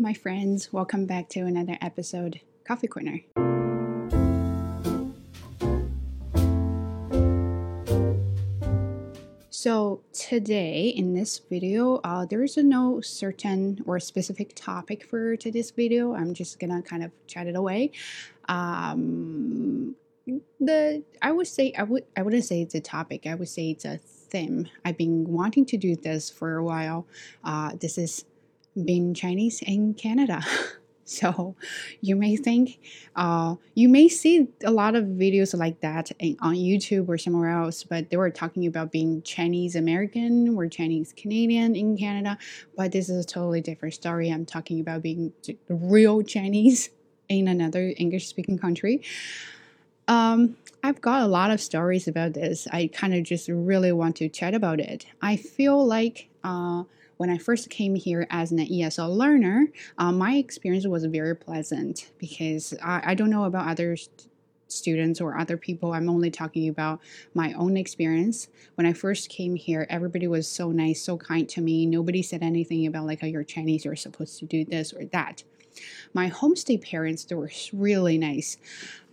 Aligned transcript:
my 0.00 0.14
friends. 0.14 0.72
Welcome 0.72 1.04
back 1.04 1.28
to 1.30 1.40
another 1.40 1.76
episode, 1.82 2.40
Coffee 2.64 2.86
Corner. 2.86 3.20
So 9.50 10.00
today 10.14 10.88
in 10.88 11.12
this 11.12 11.38
video, 11.38 11.96
uh, 12.02 12.24
there 12.24 12.42
is 12.42 12.56
no 12.56 13.02
certain 13.02 13.82
or 13.84 14.00
specific 14.00 14.52
topic 14.54 15.04
for 15.04 15.36
today's 15.36 15.70
video. 15.70 16.14
I'm 16.14 16.32
just 16.32 16.58
gonna 16.58 16.80
kind 16.80 17.04
of 17.04 17.10
chat 17.26 17.46
it 17.46 17.54
away. 17.54 17.92
Um, 18.48 19.96
the 20.60 21.02
I 21.20 21.32
would 21.32 21.46
say 21.46 21.74
I 21.76 21.82
would 21.82 22.04
I 22.16 22.22
wouldn't 22.22 22.44
say 22.44 22.62
it's 22.62 22.74
a 22.74 22.80
topic. 22.80 23.26
I 23.26 23.34
would 23.34 23.50
say 23.50 23.70
it's 23.70 23.84
a 23.84 23.98
theme. 23.98 24.68
I've 24.82 24.96
been 24.96 25.24
wanting 25.28 25.66
to 25.66 25.76
do 25.76 25.94
this 25.94 26.30
for 26.30 26.56
a 26.56 26.64
while. 26.64 27.06
Uh, 27.44 27.72
this 27.78 27.98
is 27.98 28.24
being 28.84 29.14
Chinese 29.14 29.62
in 29.62 29.94
Canada. 29.94 30.42
So 31.10 31.56
you 32.00 32.14
may 32.14 32.36
think, 32.36 32.78
uh, 33.16 33.56
you 33.74 33.88
may 33.88 34.06
see 34.06 34.46
a 34.62 34.70
lot 34.70 34.94
of 34.94 35.06
videos 35.06 35.58
like 35.58 35.80
that 35.80 36.12
in, 36.20 36.36
on 36.40 36.54
YouTube 36.54 37.08
or 37.08 37.18
somewhere 37.18 37.50
else, 37.50 37.82
but 37.82 38.10
they 38.10 38.16
were 38.16 38.30
talking 38.30 38.64
about 38.64 38.92
being 38.92 39.20
Chinese 39.22 39.74
American 39.74 40.56
or 40.56 40.68
Chinese 40.68 41.12
Canadian 41.16 41.74
in 41.74 41.98
Canada. 41.98 42.38
But 42.76 42.92
this 42.92 43.08
is 43.08 43.24
a 43.24 43.26
totally 43.26 43.60
different 43.60 43.94
story. 43.94 44.30
I'm 44.30 44.46
talking 44.46 44.78
about 44.78 45.02
being 45.02 45.32
real 45.68 46.22
Chinese 46.22 46.90
in 47.28 47.48
another 47.48 47.92
English 47.96 48.28
speaking 48.28 48.56
country. 48.56 49.02
Um, 50.06 50.58
I've 50.84 51.00
got 51.00 51.22
a 51.22 51.26
lot 51.26 51.50
of 51.50 51.60
stories 51.60 52.06
about 52.06 52.34
this. 52.34 52.68
I 52.70 52.86
kind 52.86 53.14
of 53.14 53.24
just 53.24 53.48
really 53.48 53.90
want 53.90 54.14
to 54.18 54.28
chat 54.28 54.54
about 54.54 54.78
it. 54.78 55.06
I 55.20 55.34
feel 55.34 55.84
like 55.84 56.28
uh, 56.44 56.84
when 57.20 57.28
I 57.28 57.36
first 57.36 57.68
came 57.68 57.96
here 57.96 58.26
as 58.30 58.50
an 58.50 58.60
ESL 58.60 59.14
learner, 59.14 59.66
uh, 59.98 60.10
my 60.10 60.36
experience 60.36 60.86
was 60.86 61.04
very 61.04 61.36
pleasant 61.36 62.12
because 62.16 62.72
I, 62.82 63.02
I 63.08 63.14
don't 63.14 63.28
know 63.28 63.44
about 63.44 63.68
other 63.68 63.94
students 64.68 65.20
or 65.20 65.36
other 65.36 65.58
people. 65.58 65.92
I'm 65.92 66.08
only 66.08 66.30
talking 66.30 66.66
about 66.70 66.98
my 67.34 67.52
own 67.52 67.76
experience. 67.76 68.48
When 68.76 68.86
I 68.86 68.94
first 68.94 69.28
came 69.28 69.54
here, 69.54 69.86
everybody 69.90 70.28
was 70.28 70.48
so 70.48 70.70
nice, 70.70 71.02
so 71.02 71.18
kind 71.18 71.46
to 71.50 71.60
me. 71.60 71.84
Nobody 71.84 72.22
said 72.22 72.42
anything 72.42 72.86
about 72.86 73.04
like, 73.04 73.18
oh, 73.22 73.26
you're 73.26 73.44
Chinese, 73.44 73.84
you're 73.84 73.96
supposed 73.96 74.38
to 74.38 74.46
do 74.46 74.64
this 74.64 74.94
or 74.94 75.04
that. 75.12 75.44
My 76.14 76.30
homestay 76.30 76.82
parents, 76.82 77.24
they 77.24 77.34
were 77.34 77.50
really 77.74 78.16
nice. 78.16 78.56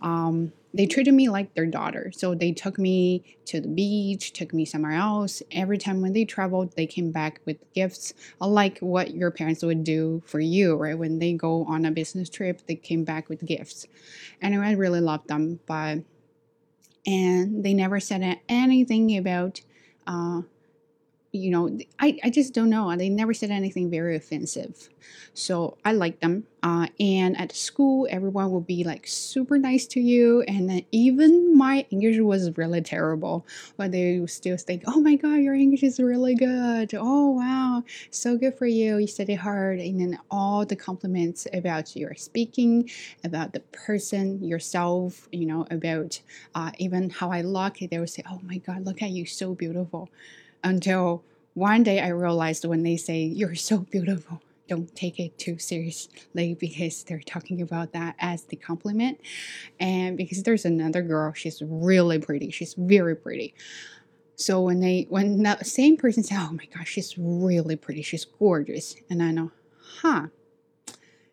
Um, 0.00 0.54
they 0.74 0.86
treated 0.86 1.14
me 1.14 1.28
like 1.28 1.54
their 1.54 1.66
daughter. 1.66 2.12
So 2.14 2.34
they 2.34 2.52
took 2.52 2.78
me 2.78 3.38
to 3.46 3.60
the 3.60 3.68
beach, 3.68 4.32
took 4.32 4.52
me 4.52 4.64
somewhere 4.64 4.92
else. 4.92 5.42
Every 5.50 5.78
time 5.78 6.02
when 6.02 6.12
they 6.12 6.24
traveled, 6.24 6.76
they 6.76 6.86
came 6.86 7.10
back 7.10 7.40
with 7.46 7.56
gifts, 7.72 8.12
like 8.40 8.78
what 8.80 9.14
your 9.14 9.30
parents 9.30 9.62
would 9.62 9.84
do 9.84 10.22
for 10.26 10.40
you, 10.40 10.76
right? 10.76 10.98
When 10.98 11.18
they 11.18 11.32
go 11.32 11.64
on 11.64 11.84
a 11.84 11.90
business 11.90 12.28
trip, 12.28 12.66
they 12.66 12.74
came 12.74 13.04
back 13.04 13.28
with 13.28 13.44
gifts. 13.44 13.86
And 14.42 14.54
I 14.54 14.72
really 14.72 15.00
loved 15.00 15.28
them, 15.28 15.60
but 15.66 15.98
and 17.06 17.64
they 17.64 17.72
never 17.72 18.00
said 18.00 18.40
anything 18.48 19.16
about 19.16 19.62
uh, 20.06 20.42
you 21.38 21.50
know, 21.50 21.78
I, 21.98 22.18
I 22.24 22.30
just 22.30 22.54
don't 22.54 22.70
know. 22.70 22.94
They 22.96 23.08
never 23.08 23.32
said 23.32 23.50
anything 23.50 23.90
very 23.90 24.16
offensive. 24.16 24.88
So 25.34 25.78
I 25.84 25.92
like 25.92 26.20
them. 26.20 26.44
Uh, 26.62 26.88
and 26.98 27.40
at 27.40 27.54
school, 27.54 28.08
everyone 28.10 28.50
will 28.50 28.60
be 28.60 28.82
like 28.82 29.06
super 29.06 29.56
nice 29.58 29.86
to 29.86 30.00
you. 30.00 30.42
And 30.42 30.68
then 30.68 30.82
even 30.90 31.56
my 31.56 31.86
English 31.90 32.18
was 32.18 32.56
really 32.58 32.80
terrible, 32.80 33.46
but 33.76 33.92
they 33.92 34.20
still 34.26 34.56
think, 34.56 34.82
oh 34.88 35.00
my 35.00 35.14
God, 35.14 35.36
your 35.36 35.54
English 35.54 35.84
is 35.84 36.00
really 36.00 36.34
good. 36.34 36.92
Oh, 36.94 37.30
wow. 37.30 37.84
So 38.10 38.36
good 38.36 38.58
for 38.58 38.66
you. 38.66 38.98
You 38.98 39.06
study 39.06 39.34
hard. 39.34 39.78
And 39.78 40.00
then 40.00 40.18
all 40.30 40.66
the 40.66 40.76
compliments 40.76 41.46
about 41.52 41.94
your 41.94 42.16
speaking, 42.16 42.90
about 43.22 43.52
the 43.52 43.60
person, 43.60 44.42
yourself, 44.42 45.28
you 45.30 45.46
know, 45.46 45.66
about 45.70 46.20
uh, 46.56 46.72
even 46.78 47.10
how 47.10 47.30
I 47.30 47.42
look. 47.42 47.78
They 47.78 47.98
will 47.98 48.08
say, 48.08 48.24
oh 48.28 48.40
my 48.42 48.58
God, 48.58 48.84
look 48.84 49.02
at 49.02 49.10
you, 49.10 49.24
so 49.24 49.54
beautiful 49.54 50.08
until 50.62 51.24
one 51.54 51.82
day 51.82 52.00
I 52.00 52.08
realized 52.08 52.64
when 52.64 52.82
they 52.82 52.96
say, 52.96 53.22
You're 53.22 53.54
so 53.54 53.78
beautiful, 53.78 54.42
don't 54.68 54.94
take 54.94 55.18
it 55.18 55.38
too 55.38 55.58
seriously 55.58 56.54
because 56.54 57.02
they're 57.04 57.20
talking 57.20 57.62
about 57.62 57.92
that 57.92 58.14
as 58.18 58.44
the 58.44 58.56
compliment. 58.56 59.20
And 59.80 60.16
because 60.16 60.42
there's 60.42 60.64
another 60.64 61.02
girl, 61.02 61.32
she's 61.32 61.62
really 61.62 62.18
pretty, 62.18 62.50
she's 62.50 62.74
very 62.74 63.16
pretty. 63.16 63.54
So 64.36 64.60
when 64.62 64.78
they 64.78 65.06
when 65.08 65.42
the 65.42 65.58
same 65.64 65.96
person 65.96 66.22
says, 66.22 66.38
"Oh 66.40 66.52
my 66.52 66.66
gosh, 66.66 66.90
she's 66.90 67.18
really 67.18 67.74
pretty, 67.74 68.02
she's 68.02 68.24
gorgeous," 68.24 68.94
and 69.10 69.20
I 69.20 69.32
know, 69.32 69.50
huh? 70.00 70.28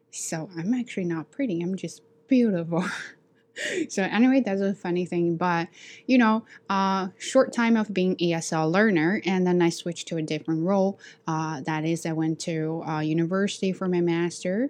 So 0.09 0.49
I'm 0.57 0.73
actually 0.73 1.03
not 1.05 1.29
pretty. 1.29 1.61
I'm 1.61 1.75
just 1.75 2.01
beautiful. 2.27 2.83
so 3.89 4.03
anyway 4.03 4.41
that's 4.45 4.61
a 4.61 4.73
funny 4.73 5.05
thing 5.05 5.38
but 5.38 5.67
you 6.05 6.17
know 6.17 6.45
uh 6.69 7.07
short 7.17 7.53
time 7.53 7.77
of 7.77 7.93
being 7.93 8.16
esl 8.17 8.71
learner 8.71 9.21
and 9.25 9.45
then 9.45 9.61
i 9.61 9.69
switched 9.69 10.07
to 10.07 10.17
a 10.17 10.21
different 10.21 10.63
role 10.63 10.99
uh, 11.27 11.61
that 11.61 11.85
is 11.85 12.05
i 12.05 12.11
went 12.11 12.39
to 12.39 12.83
uh, 12.88 12.99
university 12.99 13.71
for 13.71 13.88
my 13.88 14.01
master 14.01 14.69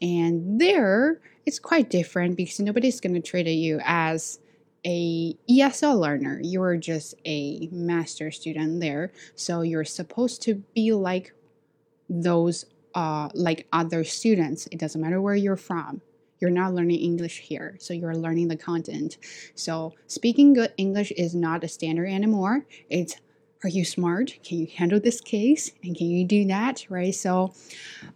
and 0.00 0.60
there 0.60 1.20
it's 1.46 1.58
quite 1.58 1.90
different 1.90 2.36
because 2.36 2.60
nobody's 2.60 3.00
going 3.00 3.14
to 3.14 3.20
treat 3.20 3.46
you 3.46 3.80
as 3.84 4.38
a 4.84 5.34
ESL 5.48 5.98
learner. 5.98 6.40
You're 6.42 6.76
just 6.76 7.14
a 7.24 7.68
master 7.70 8.30
student 8.30 8.80
there. 8.80 9.12
So 9.34 9.62
you're 9.62 9.84
supposed 9.84 10.42
to 10.42 10.56
be 10.74 10.92
like 10.92 11.32
those 12.08 12.66
uh 12.94 13.28
like 13.34 13.66
other 13.72 14.04
students. 14.04 14.68
It 14.70 14.78
doesn't 14.78 15.00
matter 15.00 15.20
where 15.20 15.34
you're 15.34 15.56
from 15.56 16.02
you're 16.42 16.50
not 16.50 16.74
learning 16.74 16.98
English 16.98 17.38
here. 17.38 17.76
So 17.78 17.94
you're 17.94 18.16
learning 18.16 18.48
the 18.48 18.56
content. 18.56 19.16
So 19.54 19.94
speaking 20.08 20.54
good 20.54 20.74
English 20.76 21.12
is 21.12 21.36
not 21.36 21.62
a 21.62 21.68
standard 21.68 22.08
anymore. 22.08 22.66
It's 22.90 23.14
are 23.62 23.68
you 23.68 23.84
smart? 23.84 24.40
Can 24.42 24.58
you 24.58 24.66
handle 24.66 24.98
this 24.98 25.20
case? 25.20 25.70
And 25.84 25.96
can 25.96 26.08
you 26.08 26.24
do 26.24 26.44
that? 26.46 26.84
Right. 26.90 27.14
So 27.14 27.54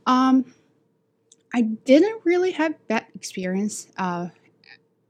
um 0.06 0.44
I 1.54 1.62
didn't 1.62 2.20
really 2.25 2.50
have 2.50 2.75
that 2.88 3.09
experience 3.15 3.86
uh, 3.97 4.28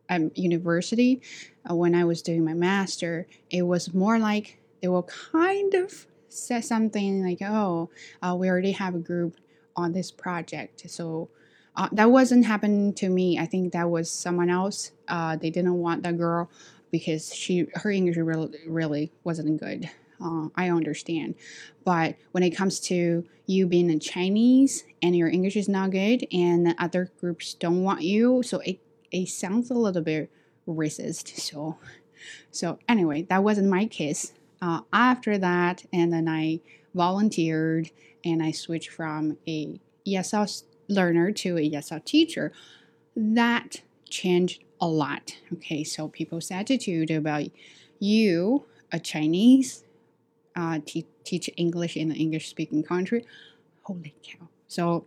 at 0.09 0.37
university 0.37 1.23
uh, 1.69 1.75
when 1.75 1.95
I 1.95 2.05
was 2.05 2.21
doing 2.23 2.45
my 2.45 2.55
master. 2.55 3.27
It 3.51 3.63
was 3.63 3.95
more 3.95 4.19
like 4.19 4.59
they 4.83 4.89
will 4.89 5.09
kind 5.33 5.75
of 5.75 6.07
say 6.29 6.61
something 6.61 7.25
like, 7.25 7.41
"Oh, 7.43 7.91
uh, 8.23 8.37
we 8.39 8.49
already 8.49 8.73
have 8.73 8.95
a 8.95 8.99
group 8.99 9.39
on 9.75 9.93
this 9.93 10.13
project, 10.13 10.89
so 10.89 11.31
uh, 11.77 11.89
that 11.93 12.11
wasn't 12.11 12.47
happening 12.47 12.93
to 12.95 13.09
me. 13.09 13.39
I 13.39 13.47
think 13.47 13.73
that 13.73 13.91
was 13.91 14.11
someone 14.11 14.51
else. 14.51 14.93
Uh, 15.09 15.37
they 15.37 15.51
didn't 15.51 15.75
want 15.75 16.03
that 16.03 16.17
girl 16.17 16.51
because 16.91 17.35
she 17.35 17.67
her 17.75 17.91
English 17.91 18.17
really 18.17 18.59
really 18.67 19.13
wasn't 19.25 19.61
good. 19.61 19.91
Uh, 20.19 20.49
I 20.55 20.71
understand, 20.71 21.35
but 21.85 22.17
when 22.33 22.43
it 22.43 22.57
comes 22.57 22.81
to 22.81 23.25
you 23.45 23.67
being 23.67 23.91
a 23.91 23.99
Chinese 23.99 24.85
and 25.03 25.15
your 25.15 25.29
English 25.29 25.57
is 25.57 25.69
not 25.69 25.91
good, 25.91 26.27
and 26.33 26.75
other 26.79 27.11
groups 27.21 27.53
don't 27.53 27.83
want 27.83 28.03
you, 28.03 28.43
so 28.43 28.61
it 28.61 28.81
it 29.11 29.29
sounds 29.29 29.71
a 29.71 29.75
little 29.75 30.03
bit 30.03 30.31
racist. 30.67 31.39
So, 31.39 31.77
so 32.51 32.79
anyway, 32.89 33.23
that 33.23 33.45
wasn't 33.45 33.69
my 33.69 33.87
case. 33.87 34.33
Uh, 34.63 34.81
after 34.93 35.37
that, 35.39 35.85
and 35.93 36.13
then 36.13 36.29
I 36.29 36.61
volunteered 36.95 37.91
and 38.25 38.43
I 38.43 38.51
switched 38.51 38.91
from 38.91 39.37
a 39.47 39.79
ESL 40.07 40.65
learner 40.89 41.33
to 41.33 41.57
a 41.57 41.71
ESL 41.71 42.05
teacher, 42.05 42.53
that 43.15 43.83
changed 44.09 44.63
a 44.81 44.87
lot. 44.87 45.37
Okay, 45.53 45.85
so 45.85 46.09
people's 46.09 46.51
attitude 46.51 47.11
about 47.11 47.45
you, 47.99 48.65
a 48.93 49.01
Chinese, 49.01 49.85
uh, 50.55 50.81
te- 50.85 51.07
teach 51.25 51.51
English 51.57 51.97
in 51.97 52.11
an 52.11 52.17
English 52.17 52.49
speaking 52.49 52.83
country. 52.83 53.25
Holy 53.83 54.15
cow. 54.23 54.49
So 54.69 55.05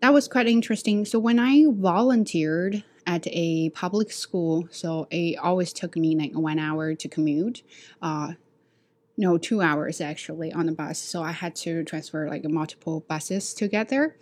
that 0.00 0.12
was 0.12 0.28
quite 0.28 0.48
interesting. 0.48 1.04
So 1.04 1.18
when 1.18 1.38
I 1.38 1.64
volunteered 1.68 2.84
at 3.06 3.26
a 3.28 3.70
public 3.70 4.12
school, 4.12 4.68
so 4.70 5.06
it 5.10 5.36
always 5.38 5.72
took 5.72 5.96
me 5.96 6.16
like 6.16 6.32
one 6.32 6.58
hour 6.58 6.94
to 6.94 7.08
commute. 7.08 7.62
Uh, 8.00 8.34
no, 9.16 9.36
two 9.36 9.60
hours 9.60 10.00
actually 10.00 10.52
on 10.52 10.66
the 10.66 10.72
bus. 10.72 10.98
So 10.98 11.22
I 11.22 11.32
had 11.32 11.54
to 11.56 11.84
transfer 11.84 12.28
like 12.28 12.44
multiple 12.44 13.04
buses 13.08 13.52
to 13.54 13.68
get 13.68 13.88
there 13.88 14.16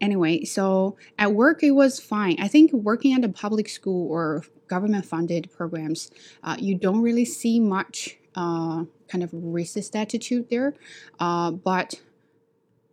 anyway, 0.00 0.44
so 0.44 0.96
at 1.18 1.32
work 1.32 1.62
it 1.62 1.72
was 1.72 2.00
fine. 2.00 2.36
I 2.40 2.48
think 2.48 2.72
working 2.72 3.12
at 3.14 3.24
a 3.24 3.28
public 3.28 3.68
school 3.68 4.10
or 4.10 4.44
government 4.68 5.04
funded 5.04 5.50
programs, 5.52 6.10
uh, 6.42 6.56
you 6.58 6.74
don't 6.74 7.02
really 7.02 7.24
see 7.24 7.60
much 7.60 8.18
uh, 8.34 8.84
kind 9.08 9.22
of 9.22 9.30
racist 9.30 9.94
attitude 9.94 10.50
there. 10.50 10.74
Uh, 11.20 11.50
but 11.50 12.00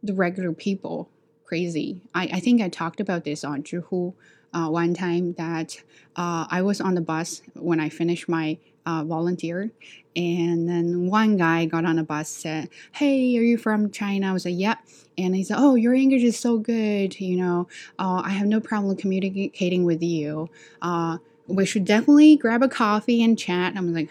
the 0.03 0.13
regular 0.13 0.51
people, 0.51 1.09
crazy. 1.45 2.01
I, 2.13 2.23
I 2.33 2.39
think 2.39 2.61
I 2.61 2.69
talked 2.69 2.99
about 2.99 3.23
this 3.23 3.43
on 3.43 3.63
Zhihu 3.63 4.13
uh, 4.53 4.67
one 4.67 4.93
time 4.93 5.33
that 5.33 5.77
uh, 6.15 6.45
I 6.49 6.61
was 6.61 6.81
on 6.81 6.95
the 6.95 7.01
bus 7.01 7.41
when 7.55 7.79
I 7.79 7.89
finished 7.89 8.27
my 8.27 8.57
uh, 8.85 9.03
volunteer. 9.03 9.71
And 10.15 10.67
then 10.67 11.07
one 11.07 11.37
guy 11.37 11.65
got 11.65 11.85
on 11.85 11.97
a 11.97 12.03
bus, 12.03 12.29
said, 12.29 12.69
Hey, 12.91 13.37
are 13.37 13.41
you 13.41 13.57
from 13.57 13.91
China? 13.91 14.29
I 14.29 14.33
was 14.33 14.45
like, 14.45 14.57
Yep. 14.57 14.79
And 15.17 15.35
he 15.35 15.43
said, 15.43 15.57
Oh, 15.59 15.75
your 15.75 15.93
English 15.93 16.23
is 16.23 16.37
so 16.37 16.57
good. 16.57 17.19
You 17.19 17.37
know, 17.37 17.67
uh, 17.99 18.21
I 18.23 18.31
have 18.31 18.47
no 18.47 18.59
problem 18.59 18.95
communicating 18.97 19.85
with 19.85 20.01
you. 20.01 20.49
Uh, 20.81 21.17
we 21.47 21.65
should 21.65 21.85
definitely 21.85 22.35
grab 22.35 22.63
a 22.63 22.69
coffee 22.69 23.23
and 23.23 23.37
chat. 23.37 23.73
I'm 23.75 23.93
like, 23.93 24.09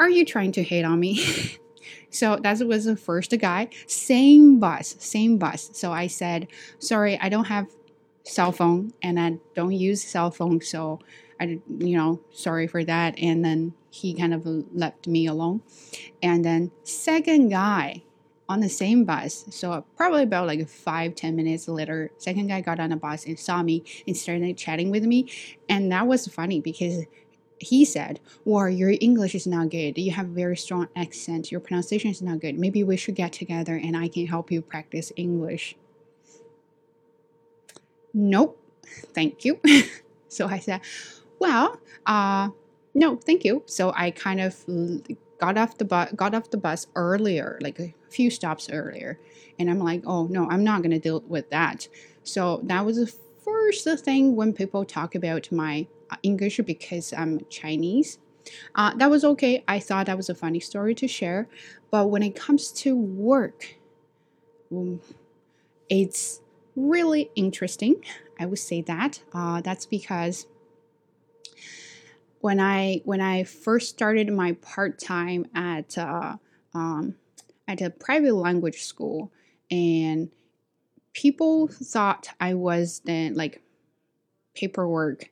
Are 0.00 0.08
you 0.08 0.24
trying 0.24 0.52
to 0.52 0.62
hate 0.62 0.84
on 0.84 0.98
me? 1.00 1.58
so 2.10 2.36
that 2.36 2.58
was 2.60 2.86
the 2.86 2.96
first 2.96 3.34
guy. 3.38 3.68
Same 3.86 4.58
bus, 4.58 4.96
same 4.98 5.36
bus. 5.36 5.70
So 5.74 5.92
I 5.92 6.06
said, 6.06 6.48
Sorry, 6.78 7.18
I 7.20 7.28
don't 7.28 7.46
have 7.46 7.66
cell 8.24 8.52
phone 8.52 8.92
and 9.02 9.20
I 9.20 9.38
don't 9.54 9.72
use 9.72 10.02
cell 10.02 10.30
phone. 10.30 10.60
So 10.60 11.00
I, 11.40 11.60
you 11.78 11.96
know, 11.96 12.20
sorry 12.32 12.66
for 12.66 12.84
that. 12.84 13.18
And 13.18 13.44
then 13.44 13.74
he 13.90 14.14
kind 14.14 14.34
of 14.34 14.46
left 14.74 15.06
me 15.06 15.26
alone. 15.26 15.62
And 16.22 16.44
then 16.44 16.70
second 16.84 17.50
guy 17.50 18.02
on 18.48 18.60
the 18.60 18.68
same 18.68 19.04
bus. 19.04 19.44
So 19.50 19.84
probably 19.96 20.22
about 20.22 20.46
like 20.46 20.68
five, 20.68 21.14
ten 21.14 21.36
minutes 21.36 21.68
later, 21.68 22.10
second 22.18 22.48
guy 22.48 22.60
got 22.60 22.80
on 22.80 22.92
a 22.92 22.96
bus 22.96 23.26
and 23.26 23.38
saw 23.38 23.62
me 23.62 23.84
and 24.06 24.16
started 24.16 24.56
chatting 24.56 24.90
with 24.90 25.04
me. 25.04 25.30
And 25.68 25.90
that 25.92 26.06
was 26.06 26.26
funny 26.28 26.60
because 26.60 27.04
he 27.58 27.84
said, 27.84 28.20
Well, 28.44 28.68
your 28.68 28.94
English 29.00 29.34
is 29.34 29.46
not 29.46 29.70
good. 29.70 29.98
You 29.98 30.12
have 30.12 30.26
a 30.26 30.34
very 30.34 30.56
strong 30.56 30.88
accent. 30.94 31.50
Your 31.50 31.60
pronunciation 31.60 32.10
is 32.10 32.22
not 32.22 32.40
good. 32.40 32.58
Maybe 32.58 32.84
we 32.84 32.96
should 32.96 33.14
get 33.14 33.32
together 33.32 33.76
and 33.76 33.96
I 33.96 34.08
can 34.08 34.26
help 34.26 34.50
you 34.50 34.62
practice 34.62 35.12
English. 35.16 35.76
Nope, 38.12 38.58
thank 39.14 39.44
you. 39.44 39.60
so 40.28 40.46
I 40.46 40.58
said, 40.58 40.80
Well, 41.38 41.78
uh, 42.06 42.50
no, 42.94 43.16
thank 43.16 43.44
you. 43.44 43.62
So 43.66 43.92
I 43.94 44.10
kind 44.10 44.40
of 44.40 44.64
got 45.38 45.58
off 45.58 45.76
the 45.78 45.84
bus 45.84 46.12
got 46.12 46.34
off 46.34 46.50
the 46.50 46.56
bus 46.56 46.86
earlier, 46.94 47.58
like 47.60 47.78
a 47.78 47.94
few 48.10 48.30
stops 48.30 48.70
earlier. 48.70 49.18
And 49.58 49.70
I'm 49.70 49.78
like, 49.78 50.02
oh 50.06 50.26
no, 50.26 50.48
I'm 50.48 50.64
not 50.64 50.82
gonna 50.82 50.98
deal 50.98 51.22
with 51.26 51.50
that. 51.50 51.88
So 52.22 52.60
that 52.64 52.84
was 52.84 52.96
the 52.96 53.12
first 53.44 53.86
thing 54.04 54.34
when 54.36 54.52
people 54.52 54.84
talk 54.84 55.14
about 55.14 55.50
my 55.52 55.86
uh, 56.10 56.16
English 56.22 56.60
because 56.66 57.12
I'm 57.12 57.40
Chinese. 57.50 58.18
Uh, 58.74 58.94
that 58.96 59.10
was 59.10 59.24
okay. 59.24 59.64
I 59.66 59.80
thought 59.80 60.06
that 60.06 60.16
was 60.16 60.28
a 60.28 60.34
funny 60.34 60.60
story 60.60 60.94
to 60.96 61.08
share. 61.08 61.48
But 61.90 62.10
when 62.10 62.22
it 62.22 62.36
comes 62.36 62.70
to 62.72 62.96
work, 62.96 63.76
um, 64.70 65.00
it's 65.88 66.40
really 66.76 67.30
interesting. 67.34 68.04
I 68.38 68.46
would 68.46 68.58
say 68.58 68.82
that. 68.82 69.22
Uh, 69.32 69.60
that's 69.60 69.86
because 69.86 70.46
when 72.40 72.60
I 72.60 73.00
when 73.04 73.20
I 73.20 73.44
first 73.44 73.88
started 73.88 74.32
my 74.32 74.52
part 74.52 74.98
time 74.98 75.46
at 75.54 75.96
uh, 75.98 76.36
um, 76.74 77.16
at 77.68 77.80
a 77.80 77.90
private 77.90 78.34
language 78.34 78.82
school, 78.82 79.32
and 79.70 80.30
people 81.12 81.68
thought 81.68 82.28
I 82.40 82.54
was 82.54 83.00
the 83.04 83.30
like 83.30 83.62
paperwork 84.54 85.30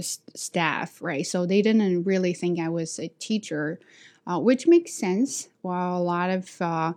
staff, 0.00 1.02
right? 1.02 1.26
So 1.26 1.46
they 1.46 1.62
didn't 1.62 2.04
really 2.04 2.32
think 2.32 2.60
I 2.60 2.68
was 2.68 2.98
a 2.98 3.08
teacher, 3.08 3.80
uh, 4.26 4.38
which 4.38 4.66
makes 4.66 4.94
sense. 4.94 5.48
While 5.62 5.98
a 5.98 6.02
lot 6.02 6.30
of 6.30 6.62
uh, 6.62 6.92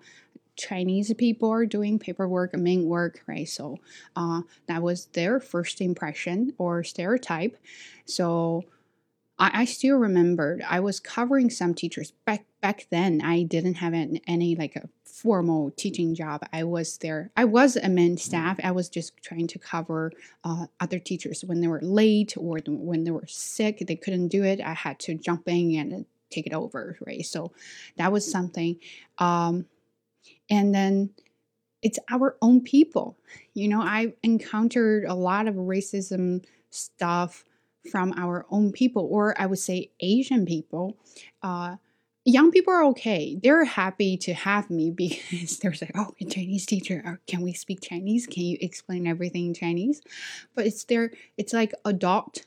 Chinese 0.55 1.13
people 1.17 1.49
are 1.49 1.65
doing 1.65 1.97
paperwork 1.97 2.53
and 2.53 2.63
main 2.63 2.85
work, 2.85 3.23
right? 3.27 3.47
So 3.47 3.79
uh, 4.15 4.41
that 4.67 4.81
was 4.81 5.05
their 5.07 5.39
first 5.39 5.81
impression 5.81 6.53
or 6.57 6.83
stereotype. 6.83 7.57
So 8.05 8.65
I, 9.41 9.61
I 9.61 9.65
still 9.65 9.97
remembered 9.97 10.63
I 10.69 10.79
was 10.79 10.99
covering 10.99 11.49
some 11.49 11.73
teachers 11.73 12.13
back 12.25 12.45
back 12.61 12.85
then. 12.91 13.21
I 13.21 13.41
didn't 13.41 13.73
have 13.75 13.93
any, 13.93 14.21
any 14.27 14.55
like 14.55 14.75
a 14.75 14.87
formal 15.03 15.71
teaching 15.71 16.13
job. 16.13 16.45
I 16.53 16.63
was 16.63 16.99
there. 16.99 17.31
I 17.35 17.45
was 17.45 17.75
a 17.75 17.89
main 17.89 18.17
staff. 18.17 18.59
I 18.63 18.71
was 18.71 18.87
just 18.87 19.17
trying 19.23 19.47
to 19.47 19.59
cover 19.59 20.11
uh, 20.43 20.67
other 20.79 20.99
teachers 20.99 21.43
when 21.43 21.59
they 21.59 21.67
were 21.67 21.81
late 21.81 22.35
or 22.37 22.59
when 22.67 23.03
they 23.03 23.11
were 23.11 23.25
sick. 23.27 23.79
They 23.79 23.95
couldn't 23.95 24.27
do 24.27 24.43
it. 24.43 24.61
I 24.61 24.73
had 24.73 24.99
to 24.99 25.15
jump 25.15 25.47
in 25.47 25.75
and 25.75 26.05
take 26.29 26.45
it 26.45 26.53
over, 26.53 26.97
right? 27.05 27.25
So 27.25 27.51
that 27.97 28.11
was 28.11 28.29
something. 28.29 28.77
Um, 29.17 29.65
and 30.51 30.73
then 30.73 31.09
it's 31.81 31.97
our 32.11 32.37
own 32.43 32.61
people. 32.61 33.17
You 33.55 33.69
know, 33.69 33.81
I 33.81 34.13
encountered 34.21 35.05
a 35.05 35.15
lot 35.15 35.47
of 35.47 35.55
racism 35.55 36.45
stuff 36.69 37.43
from 37.89 38.13
our 38.17 38.45
own 38.49 38.71
people, 38.71 39.07
or 39.09 39.39
I 39.39 39.45
would 39.45 39.59
say 39.59 39.91
Asian 39.99 40.45
people. 40.45 40.97
Uh, 41.41 41.77
young 42.25 42.51
people 42.51 42.73
are 42.73 42.85
okay. 42.85 43.39
They're 43.41 43.65
happy 43.65 44.17
to 44.17 44.33
have 44.33 44.69
me 44.69 44.91
because 44.95 45.59
they're 45.59 45.73
like, 45.81 45.91
oh, 45.95 46.13
a 46.19 46.25
Chinese 46.25 46.65
teacher. 46.65 47.01
Uh, 47.05 47.15
can 47.27 47.41
we 47.41 47.53
speak 47.53 47.81
Chinese? 47.81 48.27
Can 48.27 48.43
you 48.43 48.57
explain 48.61 49.07
everything 49.07 49.47
in 49.47 49.53
Chinese? 49.53 50.01
But 50.55 50.67
it's 50.67 50.83
their, 50.83 51.11
it's 51.37 51.53
like 51.53 51.73
adult. 51.85 52.45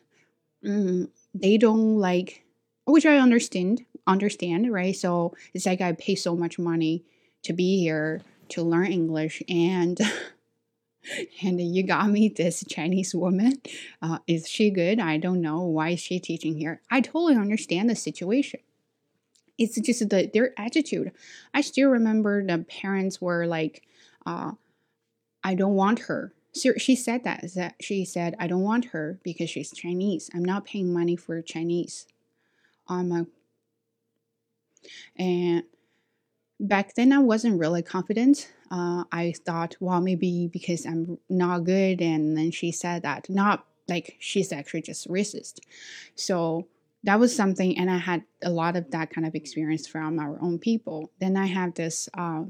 Mm, 0.65 1.09
they 1.35 1.59
don't 1.59 1.99
like, 1.99 2.45
which 2.87 3.07
I 3.07 3.19
understand, 3.19 3.85
understand, 4.07 4.73
right? 4.73 4.95
So 4.95 5.35
it's 5.53 5.67
like 5.67 5.81
I 5.81 5.93
pay 5.93 6.15
so 6.15 6.37
much 6.37 6.59
money 6.59 7.05
to 7.43 7.53
be 7.53 7.79
here 7.81 8.23
to 8.51 8.63
learn 8.63 8.87
English 8.87 9.43
and 9.49 9.99
and 11.43 11.61
you 11.61 11.83
got 11.83 12.11
me 12.11 12.29
this 12.29 12.65
Chinese 12.69 13.15
woman. 13.15 13.61
Uh, 14.01 14.19
is 14.27 14.49
she 14.49 14.71
good? 14.71 15.01
I 15.01 15.19
don't 15.19 15.41
know. 15.41 15.61
Why 15.63 15.91
is 15.91 16.01
she 16.01 16.19
teaching 16.19 16.57
here? 16.57 16.81
I 16.91 17.01
totally 17.01 17.37
understand 17.37 17.91
the 17.91 17.97
situation. 17.97 18.61
It's 19.59 19.81
just 19.81 20.09
the, 20.09 20.31
their 20.33 20.53
attitude. 20.59 21.13
I 21.53 21.61
still 21.61 21.91
remember 21.91 22.45
the 22.45 22.59
parents 22.59 23.21
were 23.21 23.47
like, 23.47 23.83
uh, 24.27 24.53
I 25.43 25.55
don't 25.55 25.75
want 25.75 26.01
her. 26.01 26.33
She 26.55 26.95
said 26.95 27.25
that, 27.25 27.53
that 27.55 27.75
she 27.81 28.05
said, 28.05 28.37
I 28.39 28.47
don't 28.47 28.63
want 28.63 28.87
her 28.87 29.19
because 29.25 29.51
she's 29.51 29.73
Chinese. 29.73 30.31
I'm 30.33 30.45
not 30.45 30.65
paying 30.65 30.93
money 30.93 31.17
for 31.17 31.43
Chinese. 31.43 32.07
Um, 32.87 33.11
uh, 33.11 33.25
and 35.17 35.65
back 36.61 36.95
then 36.95 37.13
I 37.13 37.19
wasn't 37.19 37.59
really 37.59 37.83
confident. 37.83 38.51
Uh, 38.71 39.05
I 39.13 39.35
thought, 39.45 39.77
well, 39.81 40.01
maybe 40.01 40.49
because 40.53 40.87
I'm 40.87 41.19
not 41.29 41.65
good, 41.65 42.01
and 42.01 42.37
then 42.37 42.51
she 42.51 42.73
said 42.73 43.03
that 43.03 43.29
not 43.29 43.67
like 43.89 44.17
she's 44.19 44.53
actually 44.53 44.83
just 44.83 45.09
racist. 45.09 45.61
So 46.15 46.67
that 47.03 47.21
was 47.21 47.35
something, 47.35 47.79
and 47.79 47.91
I 47.91 47.99
had 47.99 48.25
a 48.43 48.51
lot 48.51 48.77
of 48.77 48.91
that 48.91 49.11
kind 49.11 49.27
of 49.27 49.35
experience 49.35 49.87
from 49.87 50.19
our 50.19 50.39
own 50.41 50.59
people. 50.59 51.11
Then 51.21 51.37
I 51.37 51.47
have 51.47 51.75
this 51.75 52.09
uh, 52.15 52.45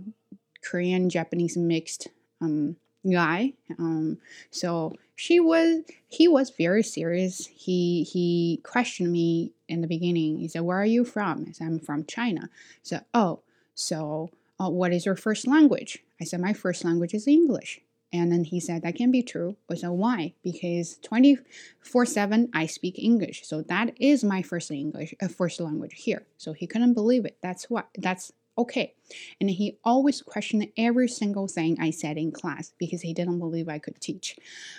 Korean 0.62 1.10
Japanese 1.10 1.56
mixed 1.56 2.08
um, 2.40 2.76
guy. 3.10 3.54
Um, 3.78 4.18
so 4.50 4.94
she 5.16 5.40
was, 5.40 5.82
he 6.08 6.28
was 6.28 6.50
very 6.50 6.82
serious. 6.82 7.46
He 7.46 8.04
he 8.04 8.60
questioned 8.62 9.10
me 9.10 9.52
in 9.68 9.80
the 9.80 9.88
beginning. 9.88 10.38
He 10.38 10.48
said, 10.48 10.62
"Where 10.62 10.80
are 10.80 10.86
you 10.86 11.04
from?" 11.04 11.46
I 11.48 11.52
said, 11.52 11.66
"I'm 11.66 11.80
from 11.80 12.04
China." 12.06 12.48
So, 12.82 13.00
oh 13.12 13.40
so, 13.74 14.30
uh, 14.60 14.70
what 14.70 14.92
is 14.92 15.04
your 15.04 15.16
first 15.16 15.46
language? 15.46 15.98
I 16.20 16.24
said, 16.24 16.40
my 16.40 16.52
first 16.52 16.84
language 16.84 17.14
is 17.14 17.26
English. 17.26 17.80
And 18.12 18.30
then 18.30 18.44
he 18.44 18.60
said, 18.60 18.82
that 18.82 18.94
can 18.94 19.10
be 19.10 19.24
true. 19.24 19.56
I 19.68 19.74
said, 19.74 19.88
why? 19.88 20.34
Because 20.44 20.98
24 21.02 22.06
7, 22.06 22.50
I 22.54 22.66
speak 22.66 22.96
English. 22.96 23.44
So 23.44 23.62
that 23.62 23.92
is 23.98 24.22
my 24.22 24.40
first 24.40 24.70
English, 24.70 25.14
uh, 25.20 25.26
first 25.26 25.58
language 25.58 25.94
here. 25.96 26.24
So 26.36 26.52
he 26.52 26.68
couldn't 26.68 26.94
believe 26.94 27.24
it. 27.24 27.38
That's 27.42 27.68
what, 27.68 27.88
that's 27.98 28.32
okay. 28.56 28.94
And 29.40 29.50
he 29.50 29.78
always 29.82 30.22
questioned 30.22 30.68
every 30.76 31.08
single 31.08 31.48
thing 31.48 31.76
I 31.80 31.90
said 31.90 32.16
in 32.16 32.30
class 32.30 32.72
because 32.78 33.02
he 33.02 33.12
didn't 33.12 33.40
believe 33.40 33.68
I 33.68 33.80
could 33.80 34.00
teach. 34.00 34.36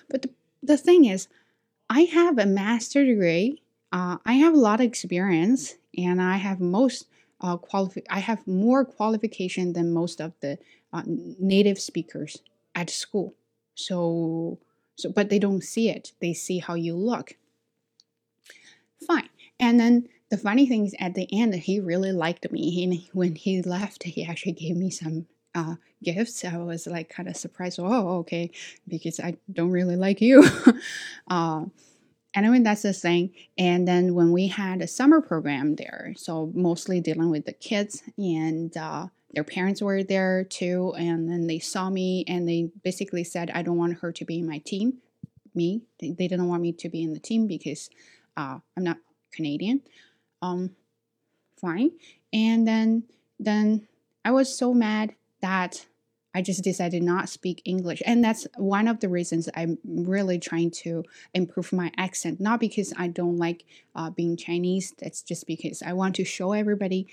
But 0.09 0.21
the, 0.21 0.29
the 0.63 0.77
thing 0.77 1.03
is, 1.03 1.27
I 1.89 2.01
have 2.01 2.39
a 2.39 2.45
master 2.45 3.05
degree. 3.05 3.61
Uh, 3.91 4.17
I 4.25 4.33
have 4.33 4.53
a 4.53 4.59
lot 4.59 4.79
of 4.79 4.85
experience, 4.85 5.75
and 5.97 6.21
I 6.21 6.37
have 6.37 6.59
most 6.59 7.07
uh, 7.41 7.57
qualifi- 7.57 8.05
I 8.09 8.19
have 8.19 8.45
more 8.47 8.85
qualification 8.85 9.73
than 9.73 9.93
most 9.93 10.19
of 10.21 10.33
the 10.41 10.57
uh, 10.93 11.03
native 11.05 11.79
speakers 11.79 12.41
at 12.73 12.89
school. 12.89 13.33
So, 13.75 14.59
so, 14.95 15.11
but 15.11 15.29
they 15.29 15.39
don't 15.39 15.63
see 15.63 15.89
it. 15.89 16.13
They 16.21 16.33
see 16.33 16.59
how 16.59 16.75
you 16.75 16.95
look. 16.95 17.35
Fine. 19.05 19.29
And 19.59 19.79
then 19.79 20.07
the 20.29 20.37
funny 20.37 20.65
thing 20.65 20.85
is, 20.85 20.95
at 20.99 21.13
the 21.13 21.27
end, 21.31 21.53
he 21.55 21.79
really 21.79 22.11
liked 22.11 22.49
me. 22.51 22.71
He, 22.71 23.09
when 23.13 23.35
he 23.35 23.61
left, 23.61 24.03
he 24.03 24.25
actually 24.25 24.53
gave 24.53 24.75
me 24.75 24.89
some 24.89 25.27
uh, 25.53 25.75
gifts. 26.03 26.43
I 26.43 26.57
was 26.57 26.87
like 26.87 27.09
kind 27.09 27.29
of 27.29 27.37
surprised. 27.37 27.79
Oh, 27.79 28.17
okay, 28.19 28.51
because 28.87 29.19
I 29.19 29.37
don't 29.51 29.71
really 29.71 29.95
like 29.95 30.21
you. 30.21 30.43
uh, 31.29 31.65
anyway, 32.35 32.59
that's 32.59 32.83
the 32.83 32.93
thing. 32.93 33.33
And 33.57 33.87
then 33.87 34.13
when 34.15 34.31
we 34.31 34.47
had 34.47 34.81
a 34.81 34.87
summer 34.87 35.21
program 35.21 35.75
there, 35.75 36.13
so 36.17 36.51
mostly 36.53 37.01
dealing 37.01 37.31
with 37.31 37.45
the 37.45 37.53
kids 37.53 38.03
and 38.17 38.75
uh, 38.77 39.07
their 39.33 39.43
parents 39.43 39.81
were 39.81 40.03
there 40.03 40.43
too. 40.45 40.93
And 40.97 41.29
then 41.29 41.47
they 41.47 41.59
saw 41.59 41.89
me 41.89 42.25
and 42.27 42.47
they 42.47 42.71
basically 42.83 43.23
said, 43.23 43.51
I 43.51 43.63
don't 43.63 43.77
want 43.77 43.99
her 43.99 44.11
to 44.13 44.25
be 44.25 44.39
in 44.39 44.47
my 44.47 44.59
team. 44.59 44.99
Me, 45.55 45.83
they, 45.99 46.11
didn't 46.11 46.47
want 46.49 46.61
me 46.61 46.73
to 46.73 46.89
be 46.89 47.03
in 47.03 47.13
the 47.13 47.19
team 47.19 47.47
because 47.47 47.89
uh, 48.37 48.59
I'm 48.77 48.83
not 48.83 48.97
Canadian. 49.33 49.81
um, 50.41 50.71
fine. 51.59 51.91
And 52.33 52.67
then 52.67 53.03
then 53.39 53.87
I 54.23 54.31
was 54.31 54.55
so 54.57 54.73
mad 54.73 55.15
that 55.41 55.85
I 56.35 56.41
just 56.41 56.63
decided 56.63 57.01
not 57.01 57.29
speak 57.29 57.61
English. 57.65 58.03
And 58.05 58.23
that's 58.23 58.45
one 58.57 58.87
of 58.87 58.99
the 58.99 59.09
reasons 59.09 59.49
I'm 59.55 59.77
really 59.83 60.37
trying 60.37 60.69
to 60.83 61.03
improve 61.33 61.71
my 61.71 61.91
accent. 61.97 62.41
Not 62.41 62.59
because 62.59 62.93
I 62.97 63.07
don't 63.07 63.37
like 63.37 63.63
uh, 63.95 64.09
being 64.09 64.35
Chinese, 64.35 64.93
that's 64.99 65.21
just 65.21 65.47
because 65.47 65.81
I 65.81 65.93
want 65.93 66.15
to 66.15 66.25
show 66.25 66.51
everybody 66.51 67.07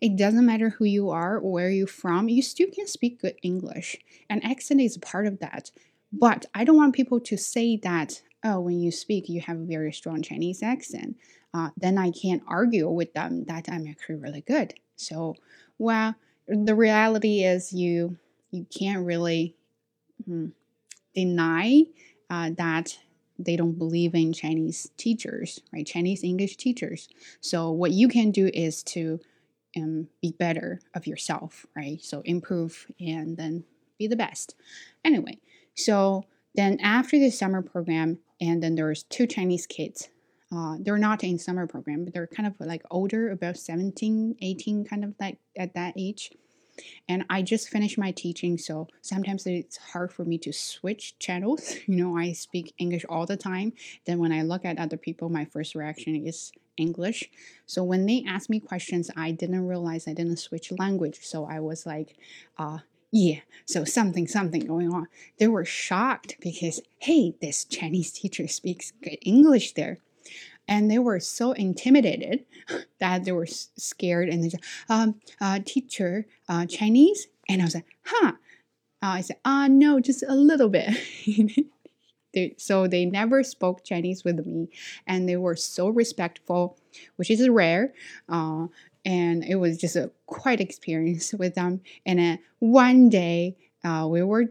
it 0.00 0.16
doesn't 0.16 0.44
matter 0.44 0.68
who 0.68 0.84
you 0.84 1.08
are 1.08 1.36
or 1.36 1.50
where 1.50 1.70
you're 1.70 1.86
from, 1.86 2.28
you 2.28 2.42
still 2.42 2.68
can 2.70 2.86
speak 2.86 3.22
good 3.22 3.36
English. 3.42 3.96
And 4.28 4.44
accent 4.44 4.82
is 4.82 4.98
part 4.98 5.26
of 5.26 5.38
that. 5.38 5.70
But 6.12 6.44
I 6.54 6.64
don't 6.64 6.76
want 6.76 6.94
people 6.94 7.20
to 7.20 7.38
say 7.38 7.78
that, 7.78 8.20
oh, 8.44 8.60
when 8.60 8.80
you 8.80 8.90
speak, 8.90 9.30
you 9.30 9.40
have 9.40 9.58
a 9.58 9.64
very 9.64 9.92
strong 9.92 10.20
Chinese 10.20 10.62
accent. 10.62 11.16
Uh, 11.54 11.70
then 11.76 11.96
I 11.96 12.10
can't 12.10 12.42
argue 12.46 12.88
with 12.90 13.14
them 13.14 13.44
that 13.44 13.68
I'm 13.68 13.86
actually 13.86 14.16
really 14.16 14.42
good. 14.42 14.74
So, 14.96 15.36
well, 15.78 16.16
the 16.46 16.74
reality 16.74 17.42
is 17.42 17.72
you 17.72 18.18
you 18.54 18.66
can't 18.76 19.04
really 19.04 19.56
hmm, 20.24 20.48
deny 21.14 21.82
uh, 22.30 22.50
that 22.56 22.98
they 23.38 23.56
don't 23.56 23.78
believe 23.78 24.14
in 24.14 24.32
Chinese 24.32 24.90
teachers, 24.96 25.60
right? 25.72 25.86
Chinese 25.86 26.22
English 26.22 26.56
teachers. 26.56 27.08
So 27.40 27.70
what 27.70 27.90
you 27.90 28.08
can 28.08 28.30
do 28.30 28.50
is 28.54 28.82
to 28.84 29.20
um, 29.76 30.08
be 30.22 30.32
better 30.38 30.80
of 30.94 31.06
yourself, 31.06 31.66
right? 31.76 32.00
So 32.02 32.22
improve 32.24 32.86
and 33.00 33.36
then 33.36 33.64
be 33.98 34.06
the 34.06 34.16
best. 34.16 34.54
Anyway, 35.04 35.38
so 35.74 36.24
then 36.54 36.78
after 36.80 37.18
the 37.18 37.30
summer 37.30 37.60
program, 37.60 38.18
and 38.40 38.62
then 38.62 38.74
there's 38.74 39.02
two 39.04 39.26
Chinese 39.26 39.66
kids. 39.66 40.08
Uh, 40.54 40.76
they're 40.80 40.98
not 40.98 41.24
in 41.24 41.38
summer 41.38 41.66
program, 41.66 42.04
but 42.04 42.14
they're 42.14 42.28
kind 42.28 42.46
of 42.46 42.54
like 42.60 42.82
older, 42.90 43.30
about 43.30 43.56
17, 43.56 44.36
18, 44.40 44.84
kind 44.84 45.04
of 45.04 45.14
like 45.18 45.38
at 45.56 45.74
that 45.74 45.94
age. 45.96 46.30
And 47.08 47.24
I 47.30 47.42
just 47.42 47.68
finished 47.68 47.98
my 47.98 48.10
teaching, 48.12 48.58
so 48.58 48.88
sometimes 49.00 49.46
it's 49.46 49.76
hard 49.76 50.12
for 50.12 50.24
me 50.24 50.38
to 50.38 50.52
switch 50.52 51.18
channels. 51.18 51.76
You 51.86 51.96
know, 51.96 52.16
I 52.16 52.32
speak 52.32 52.74
English 52.78 53.04
all 53.08 53.26
the 53.26 53.36
time. 53.36 53.72
Then 54.06 54.18
when 54.18 54.32
I 54.32 54.42
look 54.42 54.64
at 54.64 54.78
other 54.78 54.96
people, 54.96 55.28
my 55.28 55.44
first 55.44 55.74
reaction 55.74 56.16
is 56.26 56.50
English. 56.76 57.30
So 57.66 57.84
when 57.84 58.06
they 58.06 58.24
asked 58.26 58.50
me 58.50 58.60
questions, 58.60 59.10
I 59.16 59.30
didn't 59.30 59.66
realize 59.66 60.08
I 60.08 60.14
didn't 60.14 60.38
switch 60.38 60.72
language. 60.72 61.20
So 61.22 61.44
I 61.44 61.60
was 61.60 61.86
like, 61.86 62.16
uh, 62.58 62.78
yeah, 63.12 63.40
so 63.64 63.84
something, 63.84 64.26
something 64.26 64.66
going 64.66 64.92
on. 64.92 65.06
They 65.38 65.46
were 65.46 65.64
shocked 65.64 66.36
because, 66.40 66.80
hey, 66.98 67.34
this 67.40 67.64
Chinese 67.64 68.10
teacher 68.10 68.48
speaks 68.48 68.92
good 69.02 69.18
English 69.22 69.74
there. 69.74 69.98
And 70.66 70.90
they 70.90 70.98
were 70.98 71.20
so 71.20 71.52
intimidated 71.52 72.44
that 72.98 73.24
they 73.24 73.32
were 73.32 73.46
scared 73.46 74.28
and 74.28 74.42
they 74.42 74.48
said, 74.50 74.62
um, 74.88 75.20
uh, 75.40 75.60
teacher, 75.64 76.26
uh, 76.48 76.66
Chinese? 76.66 77.28
And 77.48 77.60
I 77.60 77.64
was 77.64 77.74
like, 77.74 77.86
huh. 78.04 78.32
Uh, 79.02 79.08
I 79.08 79.20
said, 79.20 79.36
ah, 79.44 79.66
no, 79.68 80.00
just 80.00 80.22
a 80.22 80.34
little 80.34 80.70
bit. 80.70 80.88
they, 82.34 82.54
so 82.56 82.86
they 82.86 83.04
never 83.04 83.42
spoke 83.42 83.84
Chinese 83.84 84.24
with 84.24 84.46
me, 84.46 84.70
and 85.06 85.28
they 85.28 85.36
were 85.36 85.56
so 85.56 85.88
respectful, 85.88 86.78
which 87.16 87.30
is 87.30 87.46
rare. 87.50 87.92
Uh, 88.30 88.68
and 89.04 89.44
it 89.44 89.56
was 89.56 89.76
just 89.76 89.96
a 89.96 90.10
quite 90.24 90.60
experience 90.60 91.34
with 91.34 91.54
them. 91.54 91.82
And 92.06 92.38
one 92.60 93.10
day 93.10 93.58
uh, 93.84 94.06
we 94.10 94.22
were 94.22 94.46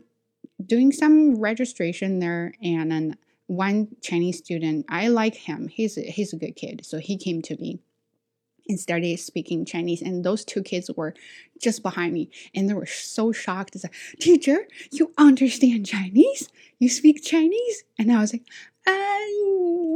doing 0.63 0.91
some 0.91 1.39
registration 1.39 2.19
there, 2.19 2.53
and 2.61 2.91
then 2.91 3.17
one 3.55 3.89
Chinese 4.01 4.37
student, 4.37 4.85
I 4.89 5.07
like 5.07 5.35
him. 5.35 5.67
He's 5.67 5.97
a, 5.97 6.01
he's 6.01 6.33
a 6.33 6.37
good 6.37 6.55
kid, 6.55 6.85
so 6.85 6.99
he 6.99 7.17
came 7.17 7.41
to 7.43 7.57
me 7.57 7.79
and 8.67 8.79
started 8.79 9.19
speaking 9.19 9.65
Chinese. 9.65 10.01
And 10.01 10.23
those 10.23 10.45
two 10.45 10.63
kids 10.63 10.89
were 10.95 11.13
just 11.61 11.83
behind 11.83 12.13
me, 12.13 12.29
and 12.55 12.69
they 12.69 12.73
were 12.73 12.85
so 12.85 13.31
shocked. 13.31 13.75
It's 13.75 13.83
like, 13.83 13.93
"Teacher, 14.19 14.67
you 14.91 15.13
understand 15.17 15.85
Chinese? 15.85 16.49
You 16.79 16.89
speak 16.89 17.23
Chinese?" 17.23 17.83
And 17.97 18.11
I 18.11 18.19
was 18.19 18.33
like, 18.33 18.43
uh, 18.85 18.91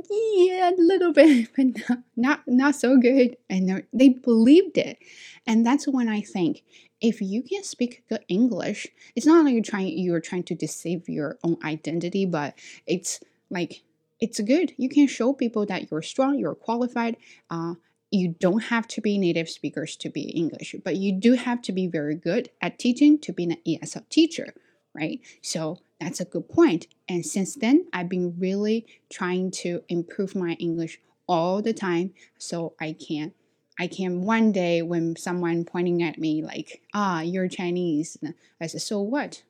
yeah, 0.10 0.70
a 0.70 0.76
little 0.78 1.12
bit, 1.12 1.50
but 1.56 1.66
not, 1.90 2.00
not, 2.16 2.40
not 2.48 2.76
so 2.76 2.98
good. 2.98 3.38
And 3.50 3.84
they 3.94 4.10
believed 4.10 4.78
it. 4.78 4.98
And 5.46 5.66
that's 5.66 5.88
when 5.88 6.08
I 6.08 6.22
think 6.22 6.64
if 7.02 7.22
you 7.22 7.44
can 7.44 7.64
speak 7.64 8.04
good 8.10 8.24
English, 8.28 8.88
it's 9.16 9.26
not 9.26 9.46
like 9.46 9.54
you're 9.54 9.64
trying 9.64 9.98
you're 9.98 10.20
trying 10.20 10.44
to 10.44 10.56
deceive 10.56 11.08
your 11.08 11.38
own 11.44 11.58
identity, 11.64 12.26
but 12.26 12.56
it's 12.86 13.20
like 13.50 13.84
it's 14.20 14.40
good. 14.40 14.74
You 14.78 14.90
can 14.90 15.08
show 15.08 15.34
people 15.34 15.66
that 15.68 15.92
you're 15.92 16.02
strong, 16.02 16.40
you're 16.40 16.56
qualified. 16.56 17.18
Uh, 17.50 17.76
you 18.10 18.36
don't 18.40 18.64
have 18.66 18.88
to 18.88 19.02
be 19.02 19.18
native 19.18 19.50
speakers 19.50 19.96
to 19.98 20.10
be 20.10 20.30
English, 20.30 20.76
but 20.84 20.96
you 20.96 21.12
do 21.12 21.34
have 21.34 21.62
to 21.64 21.72
be 21.72 21.88
very 21.88 22.16
good 22.16 22.50
at 22.62 22.80
teaching 22.80 23.20
to 23.20 23.34
be 23.34 23.44
an 23.44 23.58
ESL 23.68 24.08
teacher, 24.10 24.54
right? 24.96 25.20
So 25.42 25.80
that's 26.00 26.22
a 26.22 26.26
good 26.26 26.48
point. 26.48 26.88
And 27.10 27.26
since 27.26 27.56
then, 27.56 27.88
I've 27.92 28.08
been 28.08 28.36
really 28.40 28.86
trying 29.12 29.52
to 29.52 29.84
improve 29.90 30.36
my 30.36 30.54
English 30.54 31.00
all 31.28 31.62
the 31.62 31.74
time 31.74 32.14
so 32.38 32.74
I 32.80 32.94
can 32.94 33.34
I 33.80 33.88
can 33.88 34.24
one 34.24 34.52
day 34.52 34.82
when 34.82 35.16
someone 35.16 35.64
pointing 35.64 36.02
at 36.02 36.18
me 36.18 36.44
like, 36.44 36.82
ah, 36.94 37.22
you're 37.22 37.48
Chinese, 37.48 38.18
I 38.60 38.68
said, 38.68 38.82
so 38.82 39.02
what? 39.02 39.44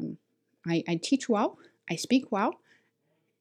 Um, 0.00 0.16
I, 0.66 0.82
I 0.88 0.96
teach 1.02 1.28
well, 1.28 1.58
I 1.90 1.96
speak 1.96 2.32
well. 2.32 2.60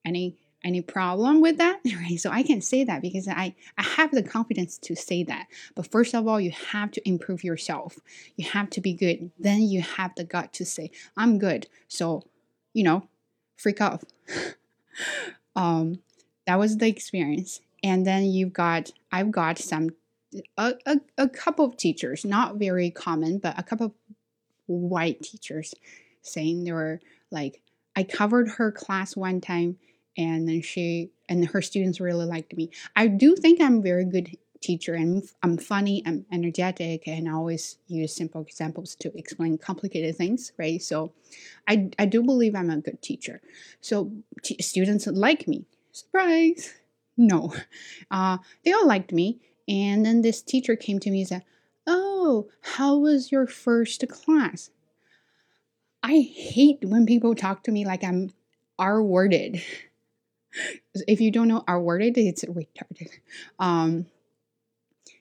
Any 0.06 0.36
any 0.64 0.82
problem 0.82 1.42
with 1.42 1.58
that? 1.58 1.80
Right 1.96 2.20
so 2.20 2.30
i 2.30 2.44
can 2.44 2.62
say 2.62 2.84
that 2.84 3.02
because 3.02 3.28
i 3.28 3.56
i 3.78 3.84
have 3.84 4.12
the 4.12 4.24
confidence 4.24 4.78
to 4.80 4.96
say 4.96 5.24
that. 5.24 5.48
But 5.76 5.92
first 5.92 6.14
of 6.14 6.28
all 6.28 6.40
you 6.40 6.52
have 6.52 6.92
to 6.92 7.08
improve 7.08 7.44
yourself. 7.44 7.98
You 8.36 8.46
have 8.50 8.70
to 8.72 8.82
be 8.82 8.94
good. 8.94 9.32
Then 9.40 9.62
you 9.62 9.82
have 9.82 10.14
the 10.16 10.24
gut 10.24 10.54
to 10.54 10.66
say 10.66 10.92
i'm 11.18 11.40
good. 11.40 11.68
So 11.88 12.24
you 12.74 12.84
know 12.84 13.08
freak 13.58 13.82
off 13.82 14.04
um 15.56 16.00
that 16.48 16.60
was 16.60 16.78
the 16.78 16.88
experience. 16.88 17.62
And 17.84 18.06
then 18.06 18.26
you've 18.26 18.54
got 18.54 18.92
i've 19.12 19.32
got 19.32 19.58
some 19.58 19.90
a, 20.58 20.74
a, 20.86 20.98
a 21.18 21.30
couple 21.30 21.66
of 21.66 21.78
teachers 21.78 22.24
not 22.24 22.56
very 22.56 22.90
common 22.90 23.38
but 23.38 23.58
a 23.60 23.64
couple 23.64 23.88
of 23.88 23.94
white 24.68 25.22
teachers 25.22 25.74
saying 26.22 26.64
they 26.64 26.72
were 26.72 27.00
like 27.32 27.62
i 27.96 28.04
covered 28.04 28.48
her 28.50 28.72
class 28.72 29.16
one 29.16 29.42
time 29.42 29.78
and 30.18 30.48
then 30.48 30.62
she 30.62 31.12
and 31.30 31.48
her 31.48 31.62
students 31.62 32.00
really 32.00 32.26
liked 32.26 32.56
me. 32.56 32.70
I 32.96 33.08
do 33.08 33.36
think 33.36 33.62
I'm 33.62 33.80
a 33.80 33.82
very 33.82 34.06
good 34.06 34.38
teacher 34.62 34.94
and 34.94 35.24
I'm 35.42 35.58
funny, 35.58 36.04
I'm 36.06 36.26
energetic, 36.32 37.08
and 37.08 37.28
I 37.28 37.34
always 37.34 37.78
use 37.88 38.16
simple 38.16 38.42
examples 38.42 38.96
to 38.96 39.12
explain 39.18 39.58
complicated 39.58 40.16
things, 40.16 40.52
right? 40.58 40.82
So 40.82 41.14
I, 41.68 41.90
I 41.98 42.06
do 42.06 42.24
believe 42.24 42.56
I'm 42.56 42.70
a 42.70 42.78
good 42.78 43.02
teacher. 43.02 43.42
So 43.82 44.12
t- 44.44 44.62
students 44.62 45.08
like 45.08 45.48
me. 45.48 45.66
Surprise! 45.92 46.74
No. 47.18 47.54
Uh, 48.10 48.38
they 48.64 48.72
all 48.72 48.88
liked 48.88 49.12
me. 49.12 49.42
And 49.68 50.06
then 50.06 50.22
this 50.22 50.42
teacher 50.42 50.76
came 50.76 50.98
to 51.02 51.12
me 51.12 51.20
and 51.20 51.28
said, 51.28 51.44
Oh, 51.86 52.48
how 52.62 52.98
was 52.98 53.32
your 53.32 53.46
first 53.46 54.04
class? 54.08 54.72
I 56.02 56.22
hate 56.22 56.80
when 56.84 57.06
people 57.06 57.36
talk 57.36 57.64
to 57.64 57.72
me 57.72 57.86
like 57.86 58.04
I'm 58.04 58.32
R 58.80 59.04
worded 59.04 59.62
if 61.08 61.22
you 61.22 61.32
don't 61.32 61.48
know 61.48 61.64
our 61.68 61.82
word 61.82 62.02
it's 62.02 62.44
retarded 62.46 63.10
um 63.60 64.06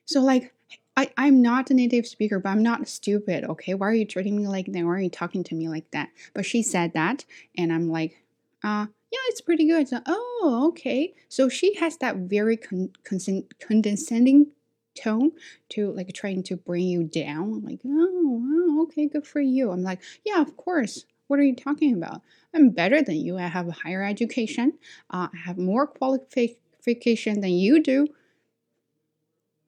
so 0.05 0.21
like 0.21 0.53
I, 0.97 1.11
I'm 1.17 1.41
not 1.41 1.71
a 1.71 1.75
native 1.75 2.07
speaker, 2.07 2.39
but 2.39 2.51
I'm 2.51 2.63
not 2.63 2.87
stupid, 2.87 3.45
okay? 3.45 3.73
Why 3.73 3.89
are 3.89 3.95
you 3.95 4.05
treating 4.05 4.37
me 4.37 4.49
like 4.49 4.67
that? 4.67 4.85
Why 4.85 4.91
are 4.91 5.01
you 5.01 5.09
talking 5.09 5.43
to 5.45 5.55
me 5.55 5.69
like 5.69 5.91
that? 5.93 6.11
But 6.35 6.45
she 6.45 6.63
said 6.63 6.93
that, 6.93 7.25
and 7.57 7.73
I'm 7.73 7.89
like, 7.89 8.23
uh, 8.63 8.87
yeah, 9.11 9.19
it's 9.29 9.41
pretty 9.41 9.67
good. 9.67 9.89
So, 9.89 10.01
oh, 10.07 10.67
okay. 10.69 11.15
So 11.29 11.49
she 11.49 11.75
has 11.77 11.97
that 11.99 12.17
very 12.17 12.57
con- 12.57 12.91
con- 13.05 13.45
condescending 13.61 14.49
tone 14.95 15.33
to 15.71 15.93
like 15.93 16.13
trying 16.13 16.43
to 16.45 16.57
bring 16.57 16.87
you 16.87 17.05
down. 17.05 17.55
I'm 17.55 17.65
like, 17.65 17.81
oh, 17.87 18.87
okay, 18.89 19.09
good 19.09 19.27
for 19.27 19.41
you. 19.41 19.71
I'm 19.71 19.83
like, 19.83 20.03
yeah, 20.25 20.41
of 20.41 20.57
course. 20.57 21.07
What 21.31 21.39
are 21.39 21.45
you 21.45 21.55
talking 21.55 21.95
about? 21.95 22.23
I'm 22.53 22.71
better 22.71 23.03
than 23.03 23.15
you. 23.15 23.39
I 23.39 23.43
have 23.43 23.69
a 23.69 23.71
higher 23.71 24.03
education. 24.03 24.73
Uh, 25.11 25.29
I 25.33 25.37
have 25.47 25.59
more 25.59 25.87
qualification 25.87 27.41
than 27.41 27.53
you 27.53 27.81
do. 27.81 28.09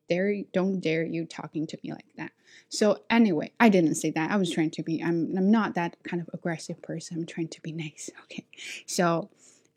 Dare 0.08 0.42
don't 0.52 0.80
dare 0.80 1.04
you 1.04 1.24
talking 1.24 1.68
to 1.68 1.78
me 1.84 1.92
like 1.92 2.12
that. 2.16 2.32
So 2.68 3.04
anyway, 3.08 3.52
I 3.60 3.68
didn't 3.68 3.94
say 3.94 4.10
that. 4.10 4.32
I 4.32 4.36
was 4.38 4.50
trying 4.50 4.72
to 4.72 4.82
be. 4.82 5.00
I'm 5.00 5.32
I'm 5.38 5.52
not 5.52 5.76
that 5.76 5.96
kind 6.02 6.20
of 6.20 6.28
aggressive 6.34 6.82
person. 6.82 7.18
I'm 7.18 7.26
trying 7.26 7.48
to 7.48 7.60
be 7.60 7.70
nice. 7.70 8.10
Okay. 8.24 8.44
So, 8.86 9.30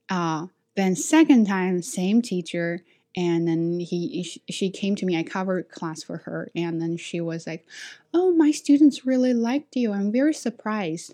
uh, 0.10 0.48
then 0.76 0.96
second 0.96 1.46
time, 1.46 1.84
same 1.84 2.24
teacher 2.24 2.82
and 3.16 3.48
then 3.48 3.80
he 3.80 4.24
she 4.50 4.70
came 4.70 4.94
to 4.94 5.06
me 5.06 5.18
i 5.18 5.24
covered 5.24 5.70
class 5.70 6.04
for 6.04 6.18
her 6.18 6.52
and 6.54 6.82
then 6.82 6.98
she 6.98 7.22
was 7.22 7.48
like 7.48 7.66
oh 8.14 8.34
my 8.34 8.52
students 8.52 9.06
really 9.06 9.34
liked 9.34 9.74
you 9.78 9.94
i'm 9.94 10.12
very 10.12 10.34
surprised 10.34 11.14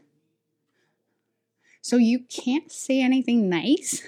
so 1.82 1.98
you 1.98 2.20
can't 2.20 2.72
say 2.72 3.02
anything 3.02 3.50
nice? 3.50 4.04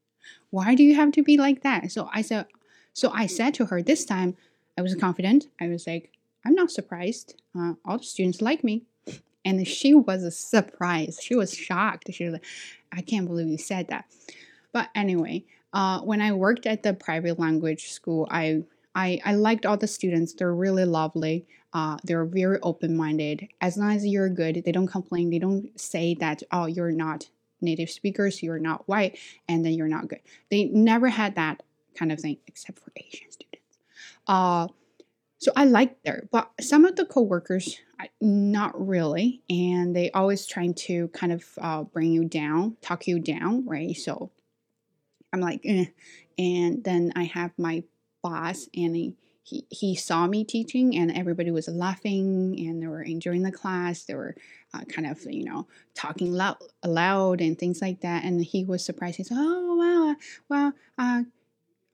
Why 0.50 0.74
do 0.74 0.82
you 0.82 0.94
have 0.94 1.12
to 1.12 1.22
be 1.22 1.36
like 1.36 1.62
that? 1.62 1.90
So 1.90 2.08
I 2.12 2.22
said, 2.22 2.46
So 2.92 3.10
I 3.12 3.26
said 3.26 3.54
to 3.54 3.66
her 3.66 3.82
this 3.82 4.04
time, 4.04 4.36
I 4.78 4.82
was 4.82 4.94
confident. 4.94 5.48
I 5.60 5.68
was 5.68 5.86
like, 5.86 6.12
I'm 6.44 6.54
not 6.54 6.70
surprised. 6.70 7.34
Uh, 7.58 7.74
all 7.84 7.98
the 7.98 8.04
students 8.04 8.40
like 8.40 8.62
me. 8.62 8.84
And 9.44 9.66
she 9.66 9.94
was 9.94 10.36
surprised. 10.38 11.22
She 11.22 11.34
was 11.34 11.54
shocked. 11.54 12.12
She 12.12 12.24
was 12.24 12.34
like, 12.34 12.44
I 12.92 13.00
can't 13.00 13.26
believe 13.26 13.48
you 13.48 13.58
said 13.58 13.88
that. 13.88 14.06
But 14.72 14.90
anyway, 14.94 15.44
uh, 15.72 16.00
when 16.00 16.20
I 16.20 16.32
worked 16.32 16.66
at 16.66 16.82
the 16.82 16.94
private 16.94 17.38
language 17.38 17.90
school, 17.90 18.26
I, 18.30 18.64
I, 18.96 19.20
I 19.26 19.34
liked 19.34 19.66
all 19.66 19.76
the 19.76 19.86
students. 19.86 20.32
They're 20.32 20.54
really 20.54 20.86
lovely. 20.86 21.46
Uh, 21.74 21.98
they're 22.02 22.24
very 22.24 22.58
open 22.62 22.96
minded. 22.96 23.46
As 23.60 23.76
long 23.76 23.94
as 23.94 24.06
you're 24.06 24.30
good, 24.30 24.62
they 24.64 24.72
don't 24.72 24.86
complain. 24.86 25.28
They 25.28 25.38
don't 25.38 25.78
say 25.78 26.14
that, 26.14 26.42
oh, 26.50 26.64
you're 26.64 26.90
not 26.90 27.28
native 27.60 27.90
speakers, 27.90 28.42
you're 28.42 28.58
not 28.58 28.88
white, 28.88 29.18
and 29.48 29.64
then 29.64 29.74
you're 29.74 29.86
not 29.86 30.08
good. 30.08 30.20
They 30.50 30.64
never 30.64 31.08
had 31.08 31.34
that 31.34 31.62
kind 31.94 32.10
of 32.10 32.20
thing, 32.20 32.38
except 32.46 32.78
for 32.78 32.90
Asian 32.96 33.30
students. 33.30 33.78
Uh, 34.26 34.68
so 35.38 35.52
I 35.54 35.66
liked 35.66 36.02
there, 36.02 36.26
but 36.32 36.50
some 36.62 36.86
of 36.86 36.96
the 36.96 37.04
coworkers, 37.04 37.78
not 38.22 38.72
really, 38.74 39.42
and 39.50 39.94
they 39.94 40.10
always 40.12 40.46
trying 40.46 40.72
to 40.74 41.08
kind 41.08 41.32
of 41.32 41.44
uh, 41.60 41.82
bring 41.82 42.12
you 42.12 42.24
down, 42.24 42.78
talk 42.80 43.06
you 43.06 43.18
down, 43.18 43.66
right? 43.66 43.94
So 43.94 44.30
I'm 45.34 45.40
like, 45.40 45.60
eh. 45.64 45.86
and 46.38 46.82
then 46.82 47.12
I 47.14 47.24
have 47.24 47.52
my 47.58 47.84
boss, 48.22 48.68
and 48.74 48.96
he, 48.96 49.16
he 49.42 49.66
he 49.70 49.94
saw 49.94 50.26
me 50.26 50.44
teaching, 50.44 50.96
and 50.96 51.16
everybody 51.16 51.50
was 51.50 51.68
laughing, 51.68 52.56
and 52.58 52.82
they 52.82 52.86
were 52.86 53.02
enjoying 53.02 53.42
the 53.42 53.52
class. 53.52 54.04
They 54.04 54.14
were 54.14 54.34
uh, 54.74 54.84
kind 54.84 55.06
of 55.06 55.22
you 55.24 55.44
know 55.44 55.66
talking 55.94 56.32
loud, 56.32 56.56
loud 56.84 57.40
and 57.40 57.58
things 57.58 57.80
like 57.80 58.00
that, 58.00 58.24
and 58.24 58.44
he 58.44 58.64
was 58.64 58.84
surprised. 58.84 59.16
He 59.16 59.24
said, 59.24 59.38
"Oh 59.38 59.76
wow, 59.76 60.16
wow, 60.48 60.72
uh, 60.98 61.22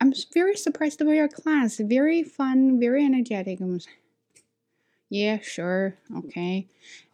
I'm 0.02 0.12
very 0.34 0.56
surprised 0.56 1.00
about 1.00 1.12
your 1.12 1.28
class. 1.28 1.78
Very 1.78 2.24
fun, 2.24 2.80
very 2.80 3.04
energetic. 3.04 3.60
Was, 3.60 3.86
yeah, 5.08 5.38
sure, 5.40 5.96
okay. 6.16 6.66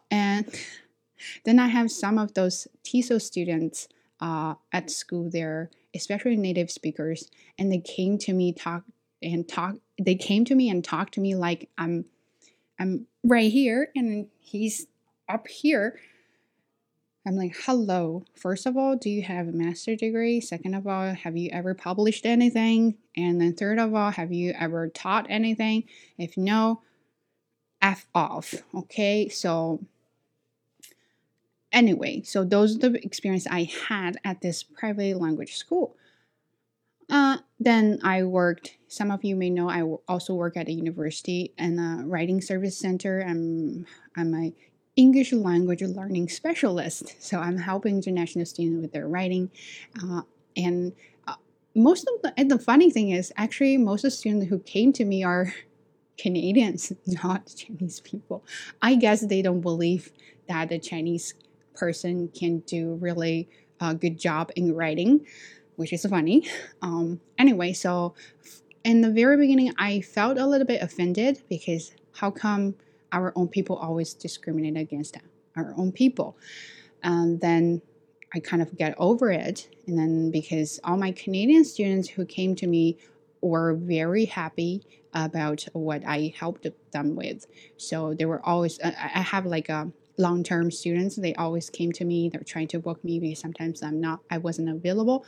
And 0.09 0.47
then 1.45 1.59
I 1.59 1.67
have 1.67 1.91
some 1.91 2.17
of 2.17 2.33
those 2.33 2.67
TESOL 2.83 3.21
students 3.21 3.89
uh, 4.21 4.55
at 4.71 4.89
school 4.89 5.29
there, 5.29 5.69
especially 5.93 6.35
native 6.35 6.71
speakers, 6.71 7.29
and 7.59 7.71
they 7.71 7.77
came 7.77 8.17
to 8.19 8.33
me 8.33 8.53
talk 8.53 8.83
and 9.21 9.47
talk. 9.47 9.75
They 10.01 10.15
came 10.15 10.45
to 10.45 10.55
me 10.55 10.69
and 10.69 10.83
talked 10.83 11.15
to 11.15 11.21
me 11.21 11.35
like 11.35 11.69
I'm, 11.77 12.05
I'm 12.79 13.07
right 13.23 13.51
here, 13.51 13.89
and 13.95 14.27
he's 14.39 14.87
up 15.27 15.47
here 15.47 15.99
I'm 17.29 17.35
like, 17.35 17.55
hello. 17.65 18.25
First 18.33 18.65
of 18.65 18.77
all, 18.77 18.95
do 18.95 19.07
you 19.09 19.21
have 19.21 19.47
a 19.47 19.51
master 19.51 19.95
degree? 19.95 20.39
Second 20.41 20.73
of 20.73 20.87
all, 20.87 21.13
have 21.13 21.37
you 21.37 21.51
ever 21.51 21.75
published 21.75 22.25
anything? 22.25 22.97
And 23.15 23.39
then 23.39 23.53
third 23.53 23.77
of 23.77 23.93
all, 23.93 24.09
have 24.09 24.31
you 24.31 24.53
ever 24.57 24.87
taught 24.89 25.27
anything? 25.29 25.83
If 26.17 26.37
no, 26.37 26.81
F 27.81 28.07
off. 28.15 28.55
Okay, 28.73 29.29
so 29.29 29.79
anyway, 31.71 32.23
so 32.23 32.43
those 32.43 32.77
are 32.77 32.89
the 32.89 33.05
experience 33.05 33.45
I 33.45 33.69
had 33.87 34.17
at 34.23 34.41
this 34.41 34.63
private 34.63 35.17
language 35.17 35.57
school. 35.57 35.97
Uh, 37.09 37.37
then 37.59 37.99
I 38.03 38.23
worked. 38.23 38.77
Some 38.87 39.11
of 39.11 39.23
you 39.23 39.35
may 39.35 39.49
know 39.49 39.69
I 39.69 39.81
also 40.07 40.33
work 40.33 40.55
at 40.57 40.67
a 40.67 40.71
university 40.71 41.53
and 41.57 41.79
a 41.79 42.03
writing 42.05 42.41
service 42.41 42.77
center. 42.77 43.23
I'm 43.27 43.85
I'm 44.15 44.33
a 44.35 44.53
English 44.99 45.31
language 45.31 45.81
learning 45.81 46.27
specialist. 46.27 47.15
So 47.19 47.39
I'm 47.39 47.57
helping 47.57 47.95
international 47.95 48.45
students 48.45 48.81
with 48.81 48.91
their 48.91 49.07
writing. 49.07 49.49
Uh, 50.03 50.23
and 50.57 50.93
uh, 51.25 51.35
most 51.73 52.05
of 52.07 52.21
the, 52.21 52.33
and 52.37 52.51
the 52.51 52.59
funny 52.59 52.91
thing 52.91 53.11
is, 53.11 53.31
actually, 53.37 53.77
most 53.77 54.03
of 54.03 54.11
the 54.11 54.17
students 54.17 54.47
who 54.47 54.59
came 54.59 54.91
to 54.93 55.05
me 55.05 55.23
are 55.23 55.53
Canadians, 56.17 56.91
not 57.07 57.53
Chinese 57.55 58.01
people. 58.01 58.43
I 58.81 58.95
guess 58.95 59.21
they 59.21 59.41
don't 59.41 59.61
believe 59.61 60.11
that 60.49 60.71
a 60.71 60.79
Chinese 60.79 61.33
person 61.75 62.27
can 62.37 62.59
do 62.59 62.95
really 62.95 63.47
a 63.79 63.95
good 63.95 64.19
job 64.19 64.51
in 64.57 64.75
writing, 64.75 65.25
which 65.79 65.93
is 65.93 66.05
funny. 66.05 66.45
Um, 66.81 67.21
anyway, 67.37 67.71
so 67.71 68.13
in 68.83 68.99
the 68.99 69.09
very 69.09 69.37
beginning, 69.37 69.73
I 69.77 70.01
felt 70.01 70.37
a 70.37 70.45
little 70.45 70.67
bit 70.67 70.81
offended 70.81 71.41
because 71.47 71.93
how 72.15 72.31
come 72.31 72.75
our 73.13 73.31
own 73.37 73.47
people 73.47 73.77
always 73.77 74.13
discriminate 74.13 74.75
against 74.75 75.15
our 75.55 75.73
own 75.77 75.93
people. 75.93 76.35
And 77.01 77.39
then 77.39 77.81
I 78.33 78.41
kind 78.41 78.61
of 78.61 78.77
get 78.77 78.93
over 78.97 79.31
it. 79.31 79.69
And 79.87 79.97
then 79.97 80.31
because 80.31 80.81
all 80.83 80.97
my 80.97 81.13
Canadian 81.13 81.63
students 81.63 82.09
who 82.09 82.25
came 82.25 82.55
to 82.55 82.67
me 82.67 82.97
were 83.39 83.73
very 83.73 84.25
happy 84.25 84.83
about 85.13 85.65
what 85.71 86.05
I 86.05 86.33
helped 86.37 86.67
them 86.91 87.15
with. 87.15 87.47
So 87.77 88.13
they 88.13 88.25
were 88.25 88.45
always, 88.45 88.81
I 88.81 89.21
have 89.21 89.45
like 89.45 89.69
a 89.69 89.93
long 90.19 90.43
term 90.43 90.69
students. 90.69 91.15
They 91.15 91.33
always 91.35 91.69
came 91.69 91.91
to 91.93 92.05
me. 92.05 92.29
They're 92.29 92.43
trying 92.43 92.67
to 92.69 92.79
book 92.79 93.03
me 93.03 93.19
because 93.19 93.39
sometimes 93.39 93.81
I'm 93.81 93.99
not, 93.99 94.19
I 94.29 94.37
wasn't 94.37 94.69
available. 94.69 95.25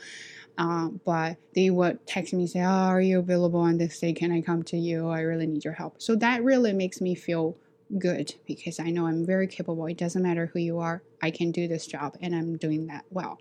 Uh, 0.58 0.88
but 1.04 1.38
they 1.54 1.70
would 1.70 2.06
text 2.06 2.34
me, 2.34 2.46
say, 2.46 2.60
Oh, 2.60 2.66
are 2.66 3.00
you 3.00 3.18
available 3.18 3.60
on 3.60 3.78
this 3.78 3.98
day? 3.98 4.12
Can 4.12 4.30
I 4.30 4.42
come 4.42 4.62
to 4.64 4.76
you? 4.76 5.08
I 5.08 5.20
really 5.20 5.46
need 5.46 5.64
your 5.64 5.72
help. 5.72 6.00
So 6.00 6.14
that 6.16 6.44
really 6.44 6.72
makes 6.72 7.00
me 7.00 7.14
feel 7.14 7.56
good 7.98 8.34
because 8.46 8.78
I 8.78 8.90
know 8.90 9.06
I'm 9.06 9.26
very 9.26 9.46
capable. 9.46 9.86
It 9.86 9.96
doesn't 9.96 10.22
matter 10.22 10.46
who 10.46 10.58
you 10.58 10.78
are, 10.78 11.02
I 11.22 11.30
can 11.30 11.50
do 11.50 11.68
this 11.68 11.86
job 11.86 12.16
and 12.20 12.34
I'm 12.34 12.56
doing 12.56 12.86
that 12.86 13.04
well. 13.10 13.40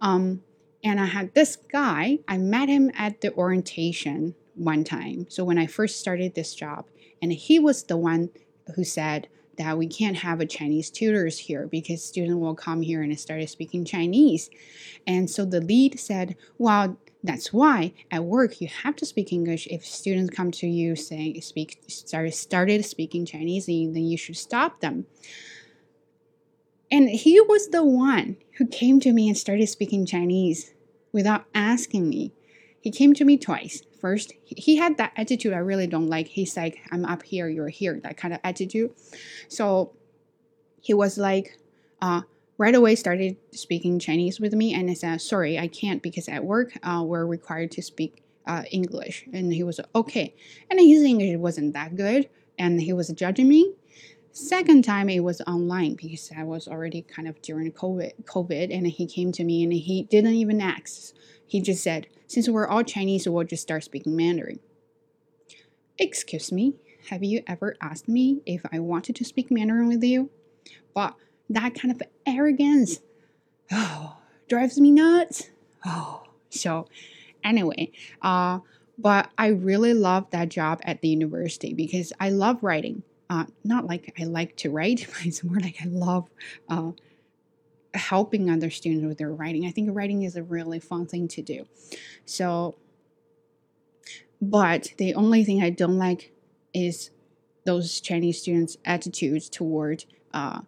Um, 0.00 0.42
and 0.84 1.00
I 1.00 1.06
had 1.06 1.34
this 1.34 1.56
guy, 1.56 2.20
I 2.28 2.38
met 2.38 2.68
him 2.68 2.90
at 2.94 3.20
the 3.20 3.34
orientation 3.34 4.34
one 4.54 4.84
time. 4.84 5.26
So 5.28 5.44
when 5.44 5.58
I 5.58 5.66
first 5.66 5.98
started 6.00 6.34
this 6.34 6.54
job, 6.54 6.86
and 7.20 7.32
he 7.32 7.58
was 7.58 7.82
the 7.84 7.96
one 7.96 8.30
who 8.74 8.84
said 8.84 9.28
that 9.58 9.78
we 9.78 9.86
can't 9.86 10.16
have 10.16 10.40
a 10.40 10.46
Chinese 10.46 10.90
tutors 10.90 11.38
here 11.38 11.66
because 11.66 12.04
students 12.04 12.36
will 12.36 12.54
come 12.54 12.82
here 12.82 13.02
and 13.02 13.18
start 13.18 13.48
speaking 13.48 13.84
Chinese. 13.84 14.50
And 15.06 15.30
so 15.30 15.44
the 15.44 15.60
lead 15.60 15.98
said, 15.98 16.36
well, 16.58 16.96
that's 17.22 17.52
why 17.52 17.92
at 18.10 18.24
work 18.24 18.60
you 18.60 18.68
have 18.68 18.96
to 18.96 19.06
speak 19.06 19.32
English. 19.32 19.66
If 19.68 19.84
students 19.84 20.34
come 20.34 20.50
to 20.52 20.66
you 20.66 20.94
saying 20.94 21.40
speak 21.42 21.82
started 21.88 22.34
started 22.34 22.84
speaking 22.84 23.26
Chinese, 23.26 23.66
then 23.66 23.96
you 23.96 24.16
should 24.16 24.36
stop 24.36 24.80
them. 24.80 25.06
And 26.90 27.08
he 27.08 27.40
was 27.40 27.68
the 27.68 27.84
one 27.84 28.36
who 28.58 28.66
came 28.66 29.00
to 29.00 29.12
me 29.12 29.28
and 29.28 29.36
started 29.36 29.68
speaking 29.68 30.06
Chinese 30.06 30.72
without 31.12 31.46
asking 31.54 32.08
me. 32.08 32.32
He 32.86 32.92
came 32.92 33.14
to 33.14 33.24
me 33.24 33.36
twice. 33.36 33.82
First, 34.00 34.32
he 34.44 34.76
had 34.76 34.96
that 34.98 35.12
attitude 35.16 35.52
I 35.52 35.58
really 35.58 35.88
don't 35.88 36.06
like. 36.06 36.28
He's 36.28 36.56
like, 36.56 36.78
I'm 36.92 37.04
up 37.04 37.24
here, 37.24 37.48
you're 37.48 37.66
here, 37.66 37.98
that 38.04 38.16
kind 38.16 38.32
of 38.32 38.38
attitude. 38.44 38.92
So 39.48 39.90
he 40.80 40.94
was 40.94 41.18
like, 41.18 41.58
uh, 42.00 42.20
right 42.58 42.76
away 42.76 42.94
started 42.94 43.38
speaking 43.50 43.98
Chinese 43.98 44.38
with 44.38 44.52
me, 44.52 44.72
and 44.72 44.88
I 44.88 44.94
said, 44.94 45.20
"Sorry, 45.20 45.58
I 45.58 45.66
can't 45.66 46.00
because 46.00 46.28
at 46.28 46.44
work 46.44 46.78
uh, 46.84 47.02
we're 47.04 47.26
required 47.26 47.72
to 47.72 47.82
speak 47.82 48.22
uh, 48.46 48.62
English." 48.70 49.26
And 49.32 49.52
he 49.52 49.64
was 49.64 49.80
okay, 49.92 50.36
and 50.70 50.78
his 50.78 51.02
English 51.02 51.38
wasn't 51.38 51.74
that 51.74 51.96
good, 51.96 52.28
and 52.56 52.80
he 52.80 52.92
was 52.92 53.08
judging 53.08 53.48
me. 53.48 53.74
Second 54.30 54.84
time 54.84 55.08
it 55.08 55.24
was 55.24 55.40
online 55.40 55.94
because 55.96 56.30
I 56.38 56.44
was 56.44 56.68
already 56.68 57.02
kind 57.02 57.26
of 57.26 57.42
during 57.42 57.72
COVID, 57.72 58.26
COVID, 58.26 58.72
and 58.72 58.86
he 58.86 59.06
came 59.06 59.32
to 59.32 59.42
me 59.42 59.64
and 59.64 59.72
he 59.72 60.04
didn't 60.04 60.34
even 60.34 60.60
ask. 60.60 61.14
He 61.46 61.60
just 61.60 61.82
said, 61.82 62.06
"Since 62.26 62.48
we're 62.48 62.66
all 62.66 62.82
Chinese, 62.82 63.28
we'll 63.28 63.44
just 63.44 63.62
start 63.62 63.84
speaking 63.84 64.16
Mandarin." 64.16 64.60
Excuse 65.98 66.52
me, 66.52 66.74
have 67.08 67.22
you 67.22 67.42
ever 67.46 67.76
asked 67.80 68.08
me 68.08 68.42
if 68.44 68.62
I 68.72 68.80
wanted 68.80 69.16
to 69.16 69.24
speak 69.24 69.50
Mandarin 69.50 69.88
with 69.88 70.02
you? 70.02 70.30
But 70.94 71.14
that 71.48 71.74
kind 71.74 71.92
of 71.92 72.02
arrogance 72.26 73.00
oh, 73.72 74.16
drives 74.48 74.80
me 74.80 74.90
nuts. 74.90 75.50
Oh, 75.84 76.24
so 76.50 76.86
anyway, 77.44 77.92
uh, 78.22 78.60
but 78.98 79.30
I 79.38 79.48
really 79.48 79.94
love 79.94 80.30
that 80.30 80.48
job 80.48 80.80
at 80.82 81.00
the 81.00 81.08
university 81.08 81.74
because 81.74 82.12
I 82.18 82.30
love 82.30 82.62
writing. 82.62 83.02
Uh, 83.28 83.46
not 83.64 83.86
like 83.86 84.14
I 84.18 84.24
like 84.24 84.56
to 84.58 84.70
write, 84.70 85.06
but 85.12 85.26
it's 85.26 85.44
more 85.44 85.58
like 85.58 85.76
I 85.80 85.86
love 85.86 86.28
uh, 86.68 86.92
helping 87.96 88.50
other 88.50 88.70
students 88.70 89.06
with 89.06 89.18
their 89.18 89.32
writing. 89.32 89.66
I 89.66 89.70
think 89.70 89.90
writing 89.92 90.22
is 90.22 90.36
a 90.36 90.42
really 90.42 90.78
fun 90.78 91.06
thing 91.06 91.28
to 91.28 91.42
do. 91.42 91.66
So, 92.24 92.76
but 94.40 94.92
the 94.98 95.14
only 95.14 95.44
thing 95.44 95.62
I 95.62 95.70
don't 95.70 95.98
like 95.98 96.32
is 96.74 97.10
those 97.64 98.00
Chinese 98.00 98.40
students' 98.40 98.76
attitudes 98.84 99.48
toward 99.48 100.04
uh, 100.32 100.60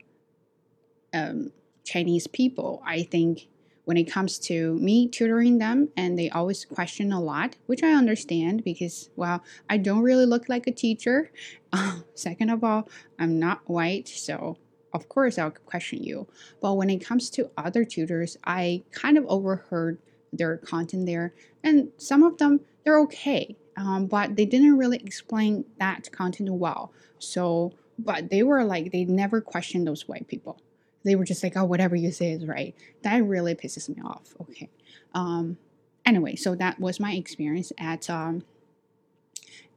um, 1.15 1.53
Chinese 1.85 2.27
people. 2.27 2.83
I 2.85 3.03
think 3.03 3.49
when 3.85 3.97
it 3.97 4.05
comes 4.05 4.39
to 4.39 4.75
me 4.75 5.09
tutoring 5.09 5.57
them, 5.57 5.89
and 5.97 6.19
they 6.19 6.29
always 6.29 6.67
question 6.67 7.11
a 7.11 7.21
lot, 7.21 7.57
which 7.67 7.83
I 7.83 7.93
understand 7.93 8.63
because, 8.63 9.09
well, 9.17 9.43
I 9.71 9.79
don't 9.79 10.03
really 10.03 10.27
look 10.27 10.49
like 10.49 10.67
a 10.67 10.73
teacher. 10.73 11.31
Second 12.15 12.51
of 12.51 12.63
all, 12.63 12.87
I'm 13.19 13.39
not 13.39 13.63
white, 13.67 14.07
so 14.07 14.59
of 14.93 15.09
course 15.09 15.39
I'll 15.39 15.51
question 15.51 16.03
you. 16.03 16.27
But 16.61 16.75
when 16.75 16.91
it 16.91 17.05
comes 17.05 17.31
to 17.31 17.51
other 17.57 17.85
tutors, 17.85 18.37
I 18.45 18.83
kind 18.93 19.19
of 19.19 19.25
overheard 19.27 19.99
their 20.33 20.57
content 20.59 21.07
there, 21.07 21.35
and 21.63 21.89
some 21.97 22.23
of 22.23 22.39
them 22.39 22.61
they're 22.85 23.01
okay. 23.01 23.57
um, 23.79 24.07
but 24.07 24.35
they 24.37 24.45
didn't 24.45 24.77
really 24.77 24.97
explain 24.99 25.65
that 25.79 26.11
content 26.11 26.51
well. 26.51 26.93
So, 27.21 27.73
but 27.99 28.29
they 28.29 28.43
were 28.43 28.65
like, 28.65 28.91
they 28.91 29.05
never 29.05 29.41
questioned 29.41 29.87
those 29.87 30.09
white 30.09 30.27
people. 30.27 30.61
They 31.05 31.15
were 31.15 31.25
just 31.25 31.43
like, 31.45 31.57
oh, 31.57 31.65
whatever 31.65 31.95
you 31.95 32.11
say 32.11 32.33
is 32.33 32.45
right. 32.45 32.75
That 33.03 33.25
really 33.25 33.55
pisses 33.55 33.89
me 33.89 34.03
off. 34.05 34.35
Okay. 34.41 34.69
Um, 35.15 35.59
anyway, 36.05 36.35
so 36.35 36.57
that 36.57 36.81
was 36.81 36.99
my 36.99 37.13
experience 37.13 37.73
at 37.79 38.11
um, 38.11 38.45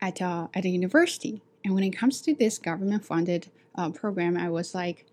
at 0.02 0.20
uh, 0.22 0.48
at 0.54 0.66
a 0.66 0.70
university. 0.70 1.42
And 1.64 1.76
when 1.76 1.84
it 1.84 1.92
comes 1.92 2.22
to 2.22 2.34
this 2.34 2.58
government 2.58 3.06
funded 3.06 3.50
uh, 3.76 3.90
program, 3.90 4.38
I 4.38 4.50
was 4.50 4.74
like, 4.76 5.06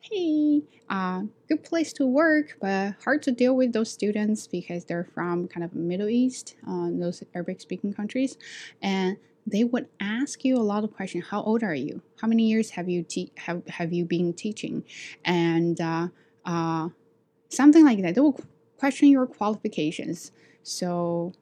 hey, 0.00 0.62
uh, 0.90 1.22
good 1.48 1.64
place 1.64 1.92
to 1.94 2.06
work, 2.06 2.56
but 2.60 2.94
hard 3.04 3.22
to 3.22 3.32
deal 3.32 3.56
with 3.56 3.72
those 3.72 3.90
students 3.90 4.46
because 4.46 4.84
they're 4.84 5.08
from 5.14 5.48
kind 5.48 5.64
of 5.64 5.74
Middle 5.74 6.08
East, 6.08 6.56
uh, 6.68 6.88
those 6.90 7.22
Arabic 7.34 7.60
speaking 7.60 7.92
countries, 7.92 8.36
and 8.82 9.16
they 9.46 9.64
would 9.64 9.88
ask 10.00 10.44
you 10.44 10.56
a 10.56 10.62
lot 10.62 10.84
of 10.84 10.94
questions. 10.94 11.24
How 11.30 11.42
old 11.42 11.62
are 11.62 11.74
you? 11.74 12.02
How 12.20 12.28
many 12.28 12.44
years 12.44 12.70
have 12.70 12.88
you 12.88 13.02
te- 13.02 13.32
have 13.36 13.66
have 13.66 13.92
you 13.92 14.04
been 14.04 14.32
teaching? 14.32 14.84
And 15.24 15.80
uh, 15.80 16.08
uh, 16.44 16.88
something 17.48 17.84
like 17.84 18.00
that. 18.02 18.14
They 18.14 18.20
will 18.20 18.40
question 18.78 19.08
your 19.08 19.26
qualifications. 19.26 20.32
So 20.62 21.32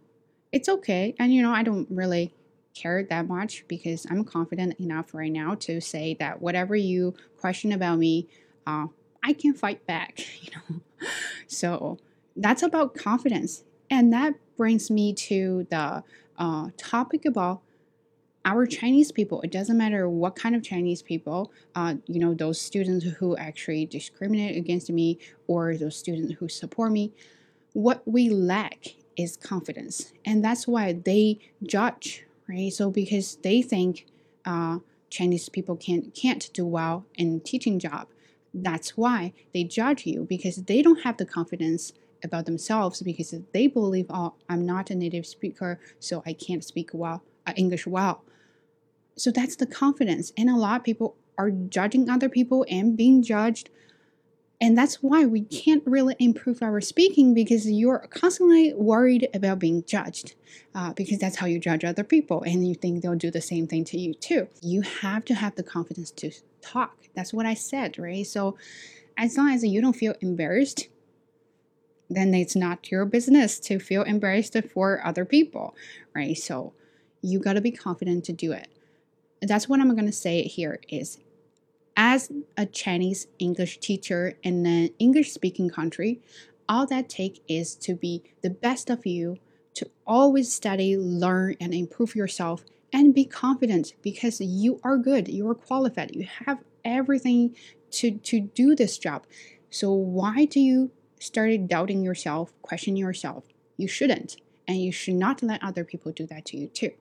it's 0.53 0.69
okay, 0.69 1.15
and 1.19 1.33
you 1.33 1.43
know 1.43 1.53
I 1.53 1.63
don't 1.63 1.89
really 1.91 2.35
care 2.75 3.05
that 3.05 3.29
much 3.29 3.65
because 3.69 4.07
I'm 4.11 4.25
confident 4.25 4.79
enough 4.81 5.15
right 5.15 5.33
now 5.33 5.55
to 5.57 5.81
say 5.81 6.17
that 6.21 6.41
whatever 6.41 6.75
you 6.77 7.15
question 7.39 7.73
about 7.73 7.99
me, 7.99 8.29
uh, 8.67 8.87
I 9.23 9.33
can 9.33 9.55
fight 9.55 9.87
back, 9.87 10.21
you 10.43 10.51
know. 10.55 10.81
So 11.47 11.99
that's 12.37 12.63
about 12.63 12.95
confidence. 12.95 13.65
And 13.91 14.13
that 14.13 14.35
brings 14.57 14.91
me 14.91 15.13
to 15.13 15.67
the 15.71 16.03
uh, 16.39 16.69
topic 16.77 17.25
about 17.25 17.61
our 18.45 18.67
Chinese 18.67 19.13
people. 19.13 19.41
It 19.43 19.53
doesn't 19.53 19.77
matter 19.77 20.09
what 20.09 20.35
kind 20.35 20.55
of 20.55 20.63
Chinese 20.63 21.03
people, 21.03 21.53
uh, 21.75 21.95
you 22.07 22.19
know, 22.19 22.35
those 22.35 22.61
students 22.61 23.05
who 23.05 23.37
actually 23.37 23.87
discriminate 23.87 24.57
against 24.57 24.91
me 24.91 25.19
or 25.47 25.77
those 25.77 25.97
students 25.97 26.35
who 26.39 26.49
support 26.49 26.93
me. 26.93 27.13
What 27.73 28.03
we 28.07 28.29
lack 28.29 28.95
is 29.17 29.37
confidence. 29.37 30.13
And 30.25 30.45
that's 30.45 30.67
why 30.67 30.93
they 30.93 31.39
judge, 31.63 32.25
right? 32.53 32.73
So 32.73 32.91
because 32.91 33.37
they 33.43 33.63
think 33.63 34.07
uh, 34.45 34.79
Chinese 35.11 35.49
people 35.49 35.77
can't, 35.77 36.15
can't 36.15 36.51
do 36.53 36.67
well 36.67 37.07
in 37.17 37.41
teaching 37.41 37.79
job 37.79 38.07
that's 38.55 38.97
why 38.97 39.33
they 39.55 39.65
judge 39.65 40.07
you 40.07 40.27
because 40.29 40.57
they 40.57 40.83
don't 40.83 41.03
have 41.03 41.17
the 41.17 41.25
confidence 41.25 41.93
about 42.23 42.47
themselves 42.47 43.03
because 43.03 43.35
they 43.53 43.67
believe, 43.67 44.07
oh, 44.11 44.35
I'm 44.49 44.65
not 44.65 44.91
a 44.91 44.95
native 44.95 45.27
speaker, 45.27 45.81
so 45.99 46.23
I 46.27 46.33
can't 46.33 46.65
speak 46.65 46.91
well 46.93 47.23
uh, 47.47 47.53
English 47.57 47.87
well. 47.87 48.25
So 49.17 49.31
that's 49.31 49.57
the 49.57 49.67
confidence, 49.67 50.33
and 50.37 50.49
a 50.49 50.57
lot 50.57 50.81
of 50.81 50.85
people 50.85 51.17
are 51.37 51.51
judging 51.51 52.09
other 52.09 52.29
people 52.29 52.65
and 52.69 52.97
being 52.97 53.23
judged. 53.23 53.71
And 54.63 54.79
that's 54.79 55.03
why 55.03 55.25
we 55.25 55.41
can't 55.41 55.83
really 55.85 56.15
improve 56.21 56.63
our 56.63 56.81
speaking 56.81 57.35
because 57.35 57.69
you're 57.69 58.07
constantly 58.11 58.73
worried 58.73 59.29
about 59.35 59.59
being 59.59 59.83
judged, 59.83 60.37
uh, 60.73 60.93
because 60.93 61.19
that's 61.19 61.35
how 61.35 61.47
you 61.49 61.59
judge 61.59 61.85
other 61.85 62.05
people, 62.05 62.45
and 62.47 62.65
you 62.67 62.77
think 62.77 63.03
they'll 63.03 63.17
do 63.17 63.33
the 63.33 63.41
same 63.41 63.67
thing 63.67 63.85
to 63.87 63.99
you 63.99 64.15
too. 64.15 64.47
You 64.61 64.83
have 64.83 65.25
to 65.25 65.35
have 65.35 65.57
the 65.57 65.65
confidence 65.65 66.13
to 66.13 66.31
talk. 66.61 66.97
That's 67.13 67.35
what 67.35 67.45
I 67.45 67.55
said, 67.55 67.99
right? 67.99 68.25
So 68.25 68.57
as 69.19 69.37
long 69.37 69.51
as 69.51 69.65
you 69.65 69.81
don't 69.81 69.97
feel 69.97 70.15
embarrassed, 70.21 70.87
then 72.09 72.33
it's 72.33 72.55
not 72.55 72.89
your 72.89 73.05
business 73.05 73.59
to 73.59 73.81
feel 73.81 74.05
embarrassed 74.05 74.57
for 74.73 75.05
other 75.05 75.25
people, 75.25 75.75
right? 76.15 76.39
So 76.39 76.73
you 77.21 77.41
got 77.41 77.55
to 77.55 77.61
be 77.61 77.73
confident 77.73 78.25
to 78.27 78.33
do 78.33 78.53
it. 78.53 78.69
That's 79.41 79.69
what 79.69 79.81
I'm 79.81 79.93
going 79.97 80.07
to 80.07 80.13
say 80.13 80.45
here 80.45 80.79
is 80.89 81.19
as 81.97 82.31
a 82.57 82.67
Chinese 82.67 83.27
English 83.39 83.79
teacher 83.79 84.35
in 84.43 84.67
an 84.67 84.91
English 84.99 85.33
speaking 85.33 85.69
country, 85.69 86.21
all 86.69 86.87
that 86.87 87.09
take 87.09 87.43
is 87.49 87.75
to 87.77 87.95
be 87.95 88.23
the 88.43 88.51
best 88.51 88.91
of 88.91 89.05
you, 89.05 89.37
to 89.75 89.91
always 90.07 90.53
study, 90.53 90.97
learn 90.97 91.57
and 91.61 91.75
improve 91.75 92.15
yourself 92.15 92.65
and 92.93 93.15
be 93.15 93.25
confident 93.25 93.95
because 94.03 94.41
you 94.41 94.81
are 94.85 94.97
good, 94.97 95.29
you 95.29 95.49
are 95.49 95.55
qualified, 95.55 96.15
you 96.15 96.27
have 96.47 96.59
everything 96.85 97.57
to, 97.91 98.11
to 98.19 98.41
do 98.41 98.75
this 98.75 98.99
job. 98.99 99.27
So 99.71 99.93
why 99.93 100.45
do 100.45 100.61
you 100.61 100.91
started 101.19 101.69
doubting 101.69 102.03
yourself, 102.03 102.53
questioning 102.63 102.99
yourself? 102.99 103.45
You 103.77 103.89
shouldn't. 103.89 104.37
And 104.69 104.79
you 104.79 104.93
should 104.93 105.15
not 105.15 105.43
let 105.43 105.63
other 105.63 105.85
people 105.85 106.13
do 106.13 106.27
that 106.27 106.45
to 106.47 106.57
you 106.57 106.69
too. 106.69 106.93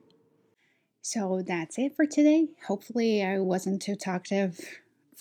So 1.02 1.42
that's 1.46 1.78
it 1.78 1.96
for 1.96 2.06
today. 2.06 2.48
Hopefully 2.66 3.24
I 3.24 3.38
wasn't 3.38 3.82
too 3.82 3.96
talkative 3.96 4.60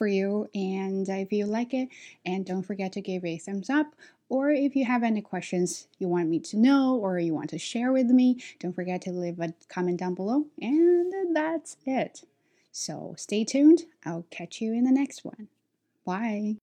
for 0.01 0.07
you 0.07 0.49
and 0.55 1.07
if 1.07 1.31
you 1.31 1.45
like 1.45 1.75
it 1.75 1.87
and 2.25 2.43
don't 2.43 2.63
forget 2.63 2.91
to 2.91 3.01
give 3.01 3.23
a 3.23 3.37
thumbs 3.37 3.69
up 3.69 3.93
or 4.29 4.49
if 4.49 4.75
you 4.75 4.83
have 4.83 5.03
any 5.03 5.21
questions 5.21 5.87
you 5.99 6.07
want 6.07 6.27
me 6.27 6.39
to 6.39 6.57
know 6.57 6.95
or 6.95 7.19
you 7.19 7.35
want 7.35 7.51
to 7.51 7.59
share 7.59 7.91
with 7.91 8.07
me, 8.07 8.41
don't 8.59 8.73
forget 8.73 9.03
to 9.03 9.11
leave 9.11 9.39
a 9.39 9.53
comment 9.69 9.99
down 9.99 10.15
below. 10.15 10.47
And 10.59 11.35
that's 11.35 11.77
it. 11.85 12.23
So 12.71 13.13
stay 13.15 13.43
tuned. 13.43 13.83
I'll 14.03 14.25
catch 14.31 14.59
you 14.59 14.73
in 14.73 14.85
the 14.85 14.91
next 14.91 15.23
one. 15.23 15.49
Bye. 16.03 16.55